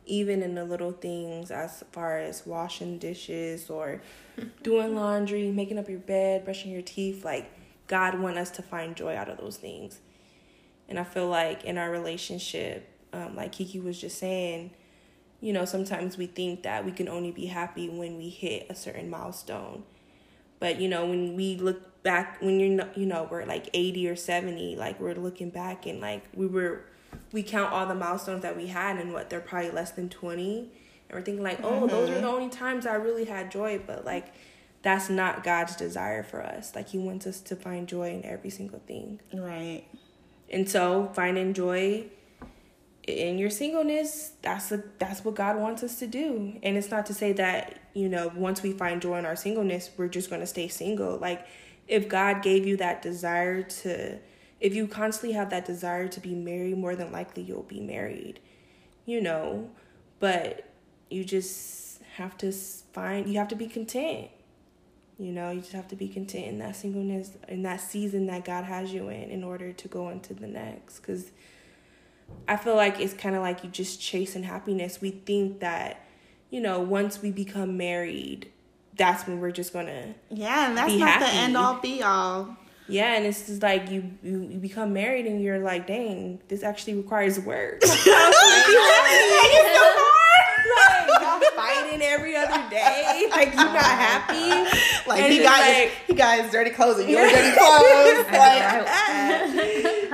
even 0.05 0.43
in 0.43 0.57
the 0.57 0.65
little 0.65 0.91
things 0.91 1.53
as 1.53 1.85
far 1.93 2.19
as 2.19 2.45
washing 2.45 2.99
dishes 2.99 3.71
or 3.71 4.03
doing 4.65 4.97
laundry, 4.97 5.53
making 5.53 5.79
up 5.79 5.89
your 5.89 6.01
bed, 6.01 6.45
brushing 6.45 6.73
your 6.73 6.83
teeth, 6.83 7.25
like, 7.25 7.49
God 7.87 8.19
want 8.19 8.39
us 8.39 8.51
to 8.53 8.63
find 8.63 8.97
joy 8.97 9.15
out 9.15 9.29
of 9.29 9.39
those 9.39 9.57
things. 9.57 10.01
And 10.89 10.99
I 10.99 11.05
feel 11.05 11.29
like 11.29 11.63
in 11.63 11.79
our 11.79 11.93
relationship, 11.93 12.89
um, 13.13 13.37
like 13.37 13.53
Kiki 13.53 13.79
was 13.79 14.01
just 14.01 14.19
saying, 14.19 14.73
you 15.41 15.53
know, 15.53 15.65
sometimes 15.65 16.19
we 16.19 16.27
think 16.27 16.65
that 16.65 16.85
we 16.85 16.91
can 16.91 17.09
only 17.09 17.31
be 17.31 17.47
happy 17.47 17.89
when 17.89 18.17
we 18.17 18.31
hit 18.31 18.67
a 18.69 18.75
certain 18.75 19.09
milestone. 19.09 19.85
But, 20.63 20.81
you 20.81 20.89
know, 20.89 21.07
when 21.07 21.35
we 21.35 21.57
look 21.57 22.05
back, 22.05 22.41
when 22.41 22.61
you're, 22.61 22.69
not, 22.69 22.97
you 22.97 23.05
know, 23.05 23.27
we're 23.29 23.45
like 23.45 23.69
80 23.75 24.09
or 24.09 24.15
70, 24.15 24.77
like 24.77 25.01
we're 25.01 25.17
looking 25.17 25.51
back 25.51 25.87
and 25.87 26.01
like 26.01 26.23
we 26.33 26.47
were, 26.47 26.85
we 27.33 27.43
count 27.43 27.73
all 27.73 27.85
the 27.85 27.97
milestones 27.97 28.43
that 28.43 28.57
we 28.57 28.69
had 28.69 28.97
and 28.97 29.13
what 29.13 29.29
they're 29.29 29.41
probably 29.41 29.73
less 29.73 29.91
than 29.91 30.09
20. 30.09 30.59
And 30.61 30.71
we're 31.11 31.21
thinking 31.21 31.43
like, 31.43 31.59
oh, 31.65 31.89
those 31.89 32.11
are 32.11 32.13
mm-hmm. 32.13 32.23
the 32.23 32.29
only 32.29 32.49
times 32.49 32.87
I 32.87 32.95
really 32.95 33.25
had 33.25 33.51
joy. 33.51 33.81
But 33.85 34.05
like, 34.05 34.33
that's 34.83 35.11
not 35.11 35.43
God's 35.43 35.75
desire 35.75 36.23
for 36.23 36.41
us. 36.41 36.77
Like, 36.77 36.91
He 36.91 36.99
wants 36.99 37.27
us 37.27 37.41
to 37.41 37.57
find 37.57 37.89
joy 37.89 38.11
in 38.11 38.25
every 38.25 38.51
single 38.51 38.79
thing. 38.87 39.19
Right. 39.35 39.83
And 40.49 40.71
so 40.71 41.11
finding 41.13 41.55
joy 41.55 42.05
in 43.03 43.37
your 43.37 43.51
singleness, 43.51 44.35
that's 44.43 44.71
a, 44.71 44.85
that's 45.01 45.25
what 45.25 45.35
God 45.35 45.57
wants 45.57 45.83
us 45.83 45.99
to 45.99 46.07
do. 46.07 46.61
And 46.63 46.77
it's 46.77 46.93
not 46.93 47.07
to 47.07 47.15
say 47.15 47.33
that, 47.33 47.81
you 47.95 48.09
know, 48.09 48.33
once 48.35 48.63
we 48.63 48.73
find 48.73 49.03
joy 49.03 49.19
in 49.19 49.27
our 49.27 49.37
singleness, 49.37 49.91
we're 49.97 50.09
just 50.09 50.31
going 50.31 50.41
to 50.41 50.47
stay 50.47 50.69
single. 50.69 51.19
Like 51.19 51.47
if 51.89 52.09
God 52.09 52.43
gave 52.43 52.67
you 52.67 52.77
that 52.79 53.03
desire 53.03 53.63
to 53.63 54.19
if 54.61 54.75
you 54.75 54.87
constantly 54.87 55.35
have 55.37 55.51
that 55.51 55.65
desire 55.65 56.07
to 56.07 56.21
be 56.21 56.35
married, 56.35 56.79
more 56.79 56.95
than 56.95 57.11
likely 57.11 57.43
you'll 57.43 57.65
be 57.65 57.81
married. 57.81 58.39
You 59.05 59.21
know, 59.21 59.71
but 60.21 60.73
you 61.11 61.25
just 61.25 62.01
have 62.17 62.39
to 62.39 62.53
find 62.53 63.29
you 63.29 63.39
have 63.39 63.49
to 63.49 63.57
be 63.57 63.67
content. 63.67 64.29
You 65.19 65.33
know, 65.33 65.51
you 65.51 65.61
just 65.61 65.73
have 65.73 65.89
to 65.89 65.97
be 65.97 66.09
content 66.09 66.47
in 66.47 66.59
that 66.59 66.77
singleness, 66.77 67.33
in 67.49 67.63
that 67.63 67.81
season 67.81 68.27
that 68.27 68.45
God 68.45 68.65
has 68.65 68.93
you 68.93 69.09
in, 69.09 69.31
in 69.31 69.45
order 69.45 69.73
to 69.73 69.89
go 69.89 70.09
into 70.09 70.35
the 70.35 70.47
next. 70.47 71.01
Because 71.01 71.31
I 72.49 72.57
feel 72.57 72.77
like 72.77 72.99
it's 72.99 73.15
kind 73.15 73.37
of 73.37 73.43
like 73.43 73.63
you 73.63 73.71
just 73.71 74.01
chasing 74.01 74.43
happiness. 74.43 75.01
We 75.01 75.11
think 75.11 75.61
that, 75.61 76.05
you 76.53 76.61
know, 76.61 76.79
once 76.81 77.21
we 77.23 77.31
become 77.33 77.77
married, 77.77 78.49
that's 78.97 79.27
when 79.27 79.41
we're 79.41 79.51
just 79.51 79.73
gonna, 79.73 80.15
Yeah, 80.31 80.69
and 80.69 80.77
that's 80.77 80.93
not 80.95 81.19
the 81.21 81.27
end 81.29 81.57
all 81.57 81.81
be 81.81 82.03
all. 82.03 82.57
yeah. 82.89 83.15
And 83.17 83.25
it's 83.25 83.47
just 83.47 83.63
like 83.63 83.91
you, 83.91 84.11
you, 84.23 84.43
you 84.53 84.59
become 84.59 84.93
married 84.93 85.25
and 85.27 85.41
you're 85.43 85.59
like, 85.61 85.87
dang, 85.87 86.41
this 86.49 86.63
actually 86.63 86.95
requires 86.97 87.41
work. 87.41 87.81
Y'all 91.21 91.41
fighting 91.57 92.03
every 92.03 92.37
other 92.37 92.63
day. 92.71 93.27
like 93.31 93.49
you're 93.55 93.65
not 93.65 93.77
happy. 94.07 94.51
like 95.09 95.23
And 95.23 95.33
he 95.33 95.39
got 95.41 95.61
like- 95.61 95.93
he 96.07 96.15
got 96.15 96.41
his 96.43 96.51
dirty 96.53 96.71
clothes 96.71 96.99
and 97.01 97.09
your 97.11 97.23
dirty 97.29 97.53
clothes. 97.57 98.27
like. 98.31 98.87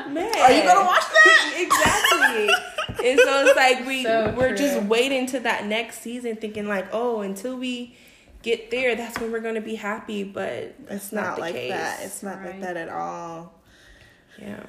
Man. 0.09 0.33
are 0.41 0.53
you 0.53 0.63
gonna 0.63 0.85
watch 0.87 1.05
that? 1.05 1.55
exactly. 1.57 2.49
And 3.05 3.19
so 3.19 3.47
it's 3.47 3.57
like 3.57 3.87
we 3.87 4.03
So 4.05 4.35
we're 4.37 4.55
just 4.57 4.83
waiting 4.85 5.27
to 5.29 5.41
that 5.41 5.67
next 5.67 6.01
season, 6.03 6.37
thinking 6.37 6.67
like, 6.69 6.87
oh, 6.93 7.21
until 7.21 7.57
we 7.57 7.97
get 8.43 8.71
there, 8.71 8.95
that's 8.97 9.19
when 9.21 9.33
we're 9.33 9.41
gonna 9.41 9.61
be 9.61 9.75
happy. 9.77 10.25
But 10.25 10.75
It's 10.89 11.13
not, 11.13 11.25
not 11.25 11.35
the 11.37 11.41
like 11.43 11.55
case. 11.55 11.71
that. 11.73 12.01
It's 12.03 12.23
not 12.23 12.43
like 12.45 12.61
that 12.61 12.77
at 12.77 12.89
all. 12.89 13.55
yeah. 14.41 14.63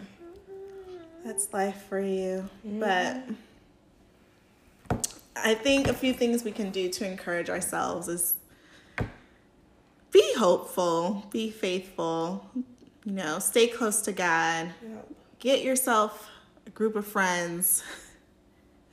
That's 1.26 1.52
life 1.54 1.84
for 1.89 2.00
you. 2.00 2.50
Mm-hmm. 2.65 2.80
But 2.80 3.24
I 5.36 5.54
think 5.54 5.88
a 5.88 5.94
few 5.94 6.13
things 6.13 6.44
we 6.44 6.52
can 6.52 6.72
do 6.72 6.89
to 6.89 7.06
encourage 7.06 7.50
ourselves 7.50 8.08
is 8.08 8.36
be 10.12 10.34
hopeful, 10.38 11.28
be 11.30 11.50
faithful, 11.52 12.50
you 13.06 13.12
know, 13.13 13.39
stay 13.39 13.68
close 13.68 14.02
to 14.04 14.12
God. 14.12 14.70
Get 15.39 15.62
yourself 15.63 16.30
a 16.65 16.70
group 16.72 16.96
of 16.96 17.06
friends 17.06 17.84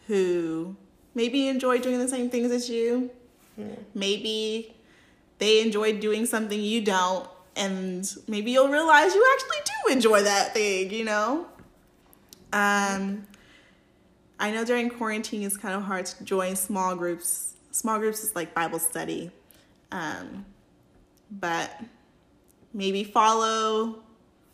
who 0.07 0.77
maybe 1.15 1.49
enjoy 1.49 1.79
doing 1.79 1.99
the 1.99 2.09
same 2.09 2.31
things 2.31 2.51
as 2.51 2.69
you. 2.69 3.11
Maybe 3.95 4.75
they 5.39 5.63
enjoy 5.63 5.99
doing 5.99 6.27
something 6.27 6.61
you 6.61 6.83
don't, 6.83 7.29
and 7.55 8.11
maybe 8.29 8.51
you'll 8.51 8.69
realize 8.69 9.15
you 9.15 9.27
actually 9.35 9.57
do 9.65 9.93
enjoy 9.93 10.23
that 10.23 10.53
thing, 10.53 10.91
you 10.93 11.05
know? 11.05 11.47
Um, 12.53 13.27
I 14.39 14.51
know 14.51 14.65
during 14.65 14.91
quarantine 14.91 15.43
it's 15.43 15.57
kind 15.57 15.75
of 15.75 15.83
hard 15.83 16.07
to 16.07 16.25
join 16.25 16.57
small 16.57 16.95
groups. 16.95 17.55
Small 17.71 17.99
groups 17.99 18.23
is 18.23 18.35
like 18.35 18.55
Bible 18.55 18.79
study. 18.79 19.31
Um, 19.91 20.45
but 21.31 21.81
maybe 22.73 23.05
follow 23.05 24.03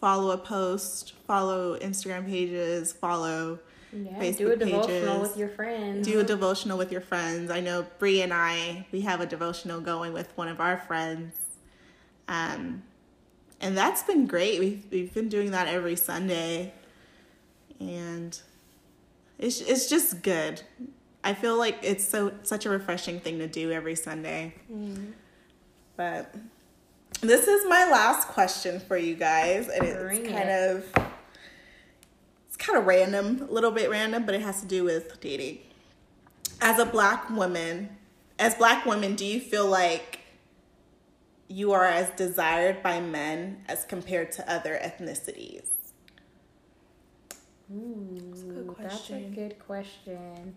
follow 0.01 0.33
a 0.33 0.39
post, 0.39 1.13
follow 1.27 1.79
Instagram 1.79 2.27
pages, 2.27 2.93
follow 2.93 3.59
Yeah, 3.93 4.13
Facebook 4.19 4.39
do 4.39 4.51
a 4.53 4.57
devotional 4.57 5.15
pages. 5.17 5.21
with 5.21 5.37
your 5.37 5.49
friends. 5.49 6.07
do 6.07 6.21
a 6.21 6.25
devotional 6.25 6.79
with 6.79 6.91
your 6.93 7.01
friends. 7.03 7.51
I 7.51 7.61
know 7.61 7.87
Bree 7.99 8.23
and 8.23 8.33
I, 8.33 8.87
we 8.91 9.03
have 9.03 9.21
a 9.21 9.27
devotional 9.27 9.81
going 9.81 10.13
with 10.13 10.33
one 10.37 10.49
of 10.49 10.61
our 10.61 10.79
friends. 10.79 11.35
Um, 12.29 12.83
and 13.61 13.77
that's 13.77 14.03
been 14.03 14.27
great. 14.27 14.59
We've, 14.61 14.85
we've 14.91 15.13
been 15.15 15.29
doing 15.29 15.51
that 15.51 15.69
every 15.69 15.97
Sunday. 15.97 16.73
And 17.81 18.39
it's, 19.39 19.61
it's 19.61 19.89
just 19.89 20.23
good. 20.23 20.63
I 21.25 21.35
feel 21.35 21.57
like 21.57 21.79
it's 21.83 22.05
so 22.05 22.33
such 22.43 22.67
a 22.67 22.71
refreshing 22.71 23.21
thing 23.21 23.39
to 23.39 23.47
do 23.47 23.71
every 23.71 23.95
Sunday. 23.95 24.55
But 25.97 26.35
this 27.21 27.47
is 27.47 27.65
my 27.69 27.89
last 27.91 28.29
question 28.29 28.81
for 28.81 28.97
you 28.97 29.15
guys, 29.15 29.69
and 29.69 29.85
it's 29.85 30.01
Bring 30.01 30.25
kind 30.27 30.49
it. 30.49 30.85
of 30.97 31.12
kind 32.63 32.79
of 32.79 32.87
random, 32.87 33.47
a 33.49 33.53
little 33.53 33.71
bit 33.73 33.91
random, 33.91 34.25
but 34.25 34.35
it 34.35 34.43
has 34.43 34.61
to 34.61 34.67
do 34.67 34.85
with 34.85 35.21
dating. 35.21 35.59
As 36.61 36.79
a 36.79 36.87
black 36.87 37.29
woman, 37.29 37.97
as 38.39 38.55
black 38.55 38.87
women, 38.87 39.15
do 39.17 39.25
you 39.25 39.41
feel 39.41 39.67
like 39.67 40.21
you 41.49 41.73
are 41.73 41.85
as 41.85 42.09
desired 42.11 42.83
by 42.83 43.01
men 43.01 43.63
as 43.69 43.85
compared 43.85 44.33
to 44.33 44.51
other 44.53 44.79
ethnicities? 44.83 45.67
Ooh, 47.75 48.07
a 48.33 48.45
good 48.47 48.75
that's 48.79 49.11
a 49.11 49.21
good 49.35 49.59
question. 49.59 50.55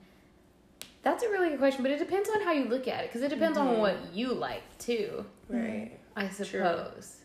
That's 1.02 1.24
a 1.24 1.30
really 1.30 1.50
good 1.50 1.60
question, 1.60 1.82
but 1.84 1.92
it 1.92 2.00
depends 2.00 2.30
on 2.30 2.42
how 2.42 2.52
you 2.52 2.66
look 2.66 2.88
at 2.88 3.04
it 3.04 3.08
because 3.10 3.22
it 3.22 3.30
depends 3.30 3.58
Mm-hmm. 3.58 3.68
on 3.76 3.80
what 3.80 3.98
you 4.14 4.34
like 4.34 4.64
too. 4.80 5.26
Right. 5.48 5.92
I 6.16 6.30
suppose. 6.30 6.50
True. 6.50 7.25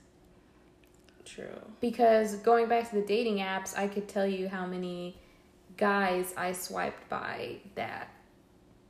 Because 1.80 2.36
going 2.36 2.68
back 2.68 2.88
to 2.90 2.96
the 2.96 3.06
dating 3.06 3.38
apps, 3.38 3.76
I 3.76 3.88
could 3.88 4.08
tell 4.08 4.26
you 4.26 4.48
how 4.48 4.66
many 4.66 5.16
guys 5.76 6.34
I 6.36 6.52
swiped 6.52 7.08
by 7.08 7.58
that 7.74 8.08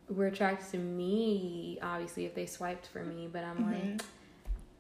were 0.08 0.26
attracted 0.26 0.70
to 0.72 0.78
me. 0.78 1.78
Obviously, 1.82 2.24
if 2.24 2.34
they 2.34 2.46
swiped 2.46 2.86
for 2.86 3.04
me, 3.04 3.28
but 3.32 3.44
I'm 3.44 3.58
mm-hmm. 3.58 3.90
like, 3.92 4.02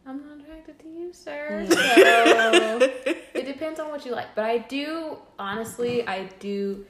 I'm 0.06 0.26
not 0.26 0.40
attracted 0.40 0.78
to 0.80 0.88
you, 0.88 1.12
sir. 1.12 1.66
So 1.68 2.78
it 3.34 3.46
depends 3.46 3.78
on 3.78 3.90
what 3.90 4.04
you 4.04 4.12
like. 4.12 4.34
But 4.34 4.44
I 4.44 4.58
do, 4.58 5.18
honestly, 5.38 6.06
I 6.06 6.28
do 6.40 6.84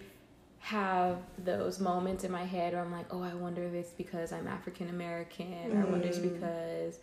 have 0.61 1.18
those 1.38 1.80
moments 1.80 2.22
in 2.24 2.30
my 2.30 2.44
head 2.44 2.72
where 2.72 2.83
I'm 2.83 2.92
like, 2.92 3.06
oh, 3.11 3.22
I 3.22 3.35
wonder 3.35 3.64
if 3.64 3.74
it's 3.74 3.90
because 3.90 4.33
I'm 4.33 4.46
African 4.46 4.88
American, 4.90 5.72
or 5.72 5.80
I 5.80 5.85
wonder 5.85 6.06
if 6.06 6.16
it's 6.16 6.18
mm-hmm. 6.18 6.35
because 6.35 6.98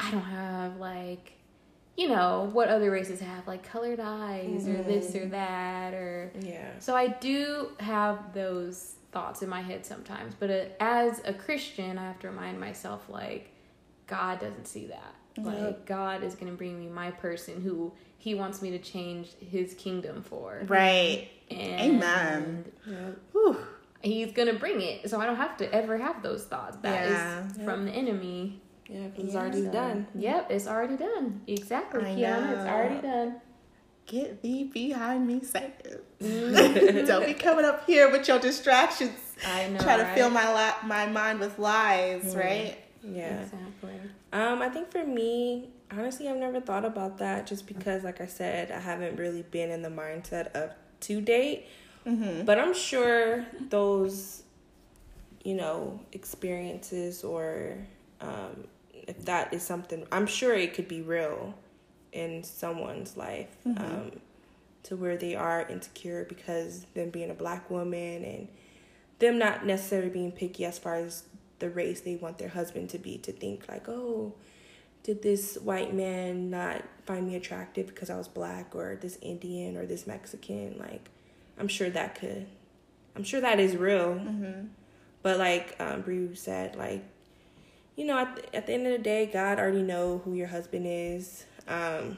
I 0.00 0.10
don't 0.10 0.20
have 0.22 0.76
like, 0.78 1.32
you 1.98 2.08
know, 2.08 2.48
what 2.52 2.68
other 2.68 2.92
races 2.92 3.18
have 3.18 3.44
like 3.48 3.68
colored 3.68 3.98
eyes 3.98 4.68
or 4.68 4.82
this 4.84 5.16
or 5.16 5.26
that 5.26 5.92
or. 5.92 6.30
Yeah. 6.40 6.70
So 6.78 6.94
I 6.94 7.08
do 7.08 7.70
have 7.80 8.32
those 8.32 8.94
thoughts 9.10 9.42
in 9.42 9.48
my 9.48 9.62
head 9.62 9.84
sometimes, 9.84 10.32
but 10.38 10.48
uh, 10.48 10.64
as 10.78 11.20
a 11.24 11.34
Christian, 11.34 11.98
I 11.98 12.04
have 12.04 12.20
to 12.20 12.28
remind 12.28 12.60
myself 12.60 13.08
like 13.08 13.52
God 14.06 14.38
doesn't 14.38 14.66
see 14.68 14.86
that. 14.86 15.14
Like 15.38 15.86
God 15.86 16.22
is 16.22 16.34
going 16.34 16.50
to 16.50 16.56
bring 16.56 16.78
me 16.80 16.86
my 16.88 17.10
person 17.10 17.60
who 17.60 17.92
he 18.16 18.34
wants 18.34 18.60
me 18.62 18.70
to 18.70 18.78
change 18.78 19.30
his 19.40 19.74
kingdom 19.74 20.22
for. 20.22 20.62
Right. 20.66 21.28
And 21.50 21.96
Amen. 21.96 22.72
Yeah. 22.86 23.54
He's 24.02 24.32
going 24.32 24.48
to 24.48 24.54
bring 24.54 24.80
it. 24.80 25.10
So 25.10 25.20
I 25.20 25.26
don't 25.26 25.36
have 25.36 25.56
to 25.58 25.72
ever 25.74 25.98
have 25.98 26.22
those 26.22 26.44
thoughts. 26.44 26.76
That 26.82 27.06
is 27.06 27.12
Yeah. 27.58 27.64
from 27.64 27.84
the 27.86 27.90
enemy. 27.92 28.60
Yeah, 28.88 29.08
because 29.08 29.26
it's 29.26 29.36
already 29.36 29.64
So, 29.64 29.72
done. 29.72 30.06
Yep, 30.14 30.50
it's 30.50 30.66
already 30.66 30.96
done. 30.96 31.42
Exactly, 31.46 32.00
I 32.00 32.16
Keyina. 32.16 32.50
It's 32.52 32.68
already 32.68 33.00
done. 33.00 33.40
Get 34.06 34.40
thee 34.40 34.64
behind 34.64 35.26
me, 35.26 35.40
Satan. 35.42 36.00
Mm-hmm. 36.20 37.04
Don't 37.06 37.26
be 37.26 37.34
coming 37.34 37.66
up 37.66 37.86
here 37.86 38.10
with 38.10 38.26
your 38.26 38.38
distractions. 38.38 39.12
I 39.46 39.68
know. 39.68 39.78
Try 39.78 39.98
to 39.98 40.04
right? 40.04 40.16
fill 40.16 40.30
my 40.30 40.50
la- 40.50 40.86
my 40.86 41.06
mind 41.06 41.40
with 41.40 41.58
lies, 41.58 42.34
right? 42.34 42.78
Yeah. 43.02 43.42
Exactly. 43.42 44.00
Um, 44.32 44.62
I 44.62 44.70
think 44.70 44.90
for 44.90 45.04
me, 45.04 45.68
honestly, 45.90 46.28
I've 46.28 46.36
never 46.38 46.60
thought 46.60 46.84
about 46.86 47.18
that 47.18 47.46
just 47.46 47.66
because, 47.66 48.04
like 48.04 48.20
I 48.20 48.26
said, 48.26 48.70
I 48.70 48.80
haven't 48.80 49.16
really 49.18 49.42
been 49.42 49.70
in 49.70 49.82
the 49.82 49.90
mindset 49.90 50.48
of 50.52 50.70
to 51.00 51.20
date. 51.20 51.66
Mm-hmm. 52.06 52.44
But 52.46 52.58
I'm 52.58 52.74
sure 52.74 53.44
those, 53.68 54.42
you 55.44 55.54
know, 55.54 56.00
experiences 56.12 57.22
or 57.22 57.76
um, 58.20 58.66
if 59.08 59.24
that 59.24 59.52
is 59.52 59.62
something, 59.62 60.06
I'm 60.12 60.26
sure 60.26 60.54
it 60.54 60.74
could 60.74 60.86
be 60.86 61.02
real 61.02 61.54
in 62.12 62.44
someone's 62.44 63.16
life 63.16 63.48
um, 63.66 64.12
to 64.84 64.96
where 64.96 65.16
they 65.16 65.34
are 65.34 65.66
insecure 65.68 66.24
because 66.28 66.86
them 66.94 67.10
being 67.10 67.30
a 67.30 67.34
black 67.34 67.70
woman 67.70 68.24
and 68.24 68.48
them 69.18 69.38
not 69.38 69.66
necessarily 69.66 70.10
being 70.10 70.32
picky 70.32 70.64
as 70.64 70.78
far 70.78 70.94
as 70.96 71.24
the 71.58 71.68
race 71.68 72.00
they 72.00 72.16
want 72.16 72.38
their 72.38 72.48
husband 72.48 72.88
to 72.88 72.98
be 72.98 73.18
to 73.18 73.32
think 73.32 73.66
like 73.68 73.88
oh 73.88 74.32
did 75.02 75.22
this 75.22 75.56
white 75.56 75.92
man 75.92 76.50
not 76.50 76.82
find 77.04 77.26
me 77.26 77.34
attractive 77.34 77.88
because 77.88 78.10
i 78.10 78.16
was 78.16 78.28
black 78.28 78.74
or 78.74 78.96
this 79.00 79.18
indian 79.22 79.76
or 79.76 79.84
this 79.84 80.06
mexican? 80.06 80.78
Like 80.78 81.10
i'm 81.58 81.68
sure 81.68 81.90
that 81.90 82.14
could 82.14 82.46
i'm 83.16 83.24
sure 83.24 83.40
that 83.40 83.58
is 83.58 83.76
real. 83.76 84.14
Mm-hmm. 84.14 84.68
but 85.22 85.38
like 85.38 85.76
um, 85.80 86.02
Bree 86.02 86.34
said, 86.34 86.76
like, 86.76 87.04
you 87.98 88.04
know, 88.04 88.16
at 88.16 88.36
the, 88.36 88.56
at 88.56 88.66
the 88.66 88.72
end 88.72 88.86
of 88.86 88.92
the 88.92 88.98
day, 88.98 89.26
God 89.26 89.58
already 89.58 89.82
know 89.82 90.22
who 90.24 90.34
your 90.34 90.46
husband 90.46 90.86
is. 90.88 91.44
Um, 91.66 92.16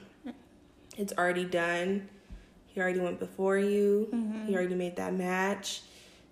it's 0.99 1.15
already 1.17 1.47
done. 1.47 2.07
He 2.67 2.81
already 2.83 3.01
went 3.01 3.19
before 3.19 3.57
you. 3.57 4.07
He 4.47 4.55
already 4.55 4.75
made 4.75 4.97
that 4.97 5.15
match. 5.15 5.81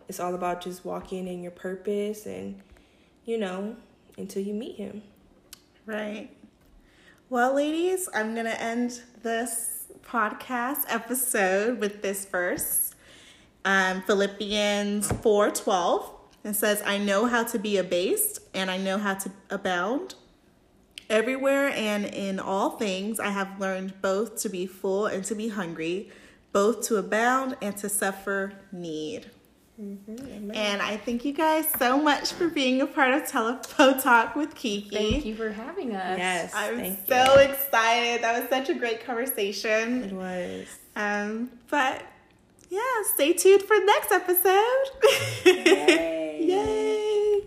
It's 0.06 0.20
all 0.20 0.34
about 0.34 0.60
just 0.60 0.84
walking 0.84 1.26
in 1.26 1.42
your 1.42 1.50
purpose 1.50 2.26
and, 2.26 2.60
you 3.24 3.38
know, 3.38 3.74
until 4.18 4.42
you 4.42 4.52
meet 4.52 4.76
him. 4.76 5.00
Right. 5.86 6.28
Well, 7.30 7.54
ladies, 7.54 8.06
I'm 8.14 8.34
going 8.34 8.46
to 8.46 8.62
end 8.62 9.00
this 9.22 9.86
podcast 10.02 10.84
episode 10.88 11.78
with 11.78 12.02
this 12.02 12.26
verse. 12.26 12.94
Um, 13.64 14.02
Philippians 14.02 15.10
4:12. 15.10 16.17
It 16.44 16.54
says, 16.54 16.82
"I 16.84 16.98
know 16.98 17.26
how 17.26 17.44
to 17.44 17.58
be 17.58 17.76
abased 17.76 18.40
and 18.54 18.70
I 18.70 18.78
know 18.78 18.98
how 18.98 19.14
to 19.14 19.30
abound. 19.50 20.14
Everywhere 21.10 21.68
and 21.68 22.04
in 22.04 22.38
all 22.38 22.70
things 22.70 23.18
I 23.18 23.30
have 23.30 23.58
learned 23.60 24.00
both 24.02 24.40
to 24.42 24.48
be 24.48 24.66
full 24.66 25.06
and 25.06 25.24
to 25.24 25.34
be 25.34 25.48
hungry, 25.48 26.10
both 26.52 26.86
to 26.88 26.96
abound 26.96 27.56
and 27.60 27.76
to 27.78 27.88
suffer 27.88 28.52
need." 28.72 29.30
And 29.78 30.82
I 30.82 30.96
thank 30.96 31.24
you 31.24 31.32
guys 31.32 31.68
so 31.78 32.02
much 32.02 32.32
for 32.32 32.48
being 32.48 32.80
a 32.80 32.86
part 32.86 33.14
of 33.14 33.28
Telephone 33.28 34.00
Talk 34.00 34.34
with 34.34 34.56
Kiki. 34.56 35.12
Thank 35.12 35.24
you 35.24 35.36
for 35.36 35.52
having 35.52 35.94
us. 35.94 36.18
Yes, 36.18 36.52
I'm 36.52 36.78
thank 36.78 37.06
so 37.06 37.40
you. 37.40 37.48
excited. 37.48 38.24
That 38.24 38.40
was 38.40 38.50
such 38.50 38.70
a 38.70 38.74
great 38.74 39.04
conversation. 39.04 40.02
It 40.02 40.12
was. 40.12 40.66
Um, 40.96 41.50
but 41.70 42.02
yeah, 42.68 42.80
stay 43.14 43.32
tuned 43.32 43.62
for 43.62 43.76
next 43.84 44.12
episode. 44.12 44.86
Yay. 45.46 46.38
Yay. 46.40 47.42